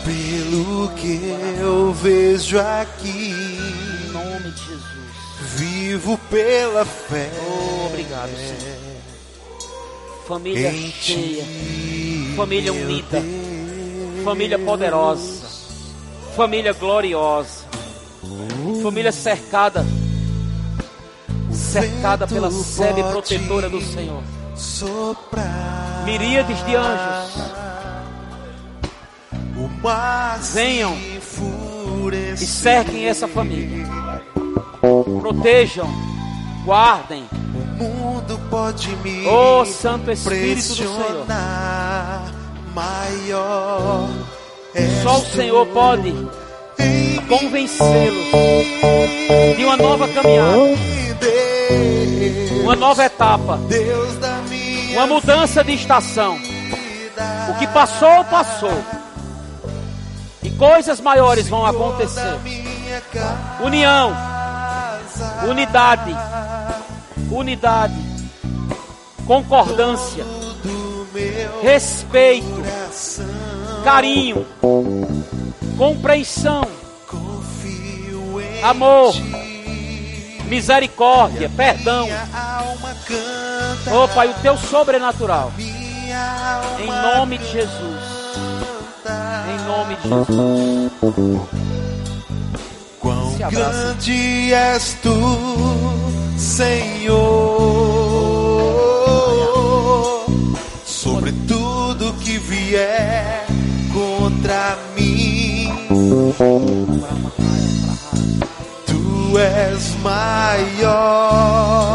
[0.03, 1.19] pelo que
[1.59, 3.33] eu vejo aqui.
[3.33, 4.91] Em nome de Jesus.
[5.55, 8.91] Vivo pela fé Oh, obrigado, Senhor.
[10.27, 11.43] Família em cheia.
[11.43, 13.19] ti, Família unida.
[13.19, 14.23] Deus.
[14.23, 15.41] Família poderosa.
[16.35, 17.65] Família gloriosa.
[18.81, 19.85] Família cercada.
[21.51, 24.23] Cercada pela sebe forte protetora do Senhor.
[24.55, 27.51] Soprar Miríades de anjos.
[30.53, 30.95] Venham.
[32.33, 33.85] E cerquem essa família.
[35.19, 35.87] Protejam.
[36.65, 37.25] Guardem.
[37.55, 41.25] O mundo pode me Oh, Santo Espírito do Senhor.
[42.73, 44.07] Maior
[45.03, 46.13] Só o Senhor pode
[47.27, 48.31] convencê-los
[49.57, 50.57] de uma nova caminhada,
[52.63, 54.30] uma nova etapa, Deus da
[54.91, 56.37] uma mudança de estação.
[57.49, 58.83] O que passou, passou.
[60.43, 62.39] E coisas maiores vão acontecer.
[63.63, 64.15] União,
[65.47, 66.15] unidade,
[67.31, 67.95] unidade,
[69.25, 70.25] concordância,
[71.61, 72.63] respeito,
[73.83, 74.45] carinho,
[75.77, 76.67] compreensão,
[78.63, 79.15] Amor.
[80.51, 82.03] Misericórdia, perdão.
[82.03, 83.95] Minha alma canta.
[83.95, 85.53] Oh, Pai, o teu sobrenatural.
[85.57, 88.01] Em nome de Jesus.
[89.47, 90.91] Em nome de Jesus.
[92.99, 95.39] Quão grande és tu,
[96.37, 97.15] Senhor,
[100.85, 103.45] sobre tudo que vier
[103.93, 105.71] contra mim.
[109.39, 111.91] És maior.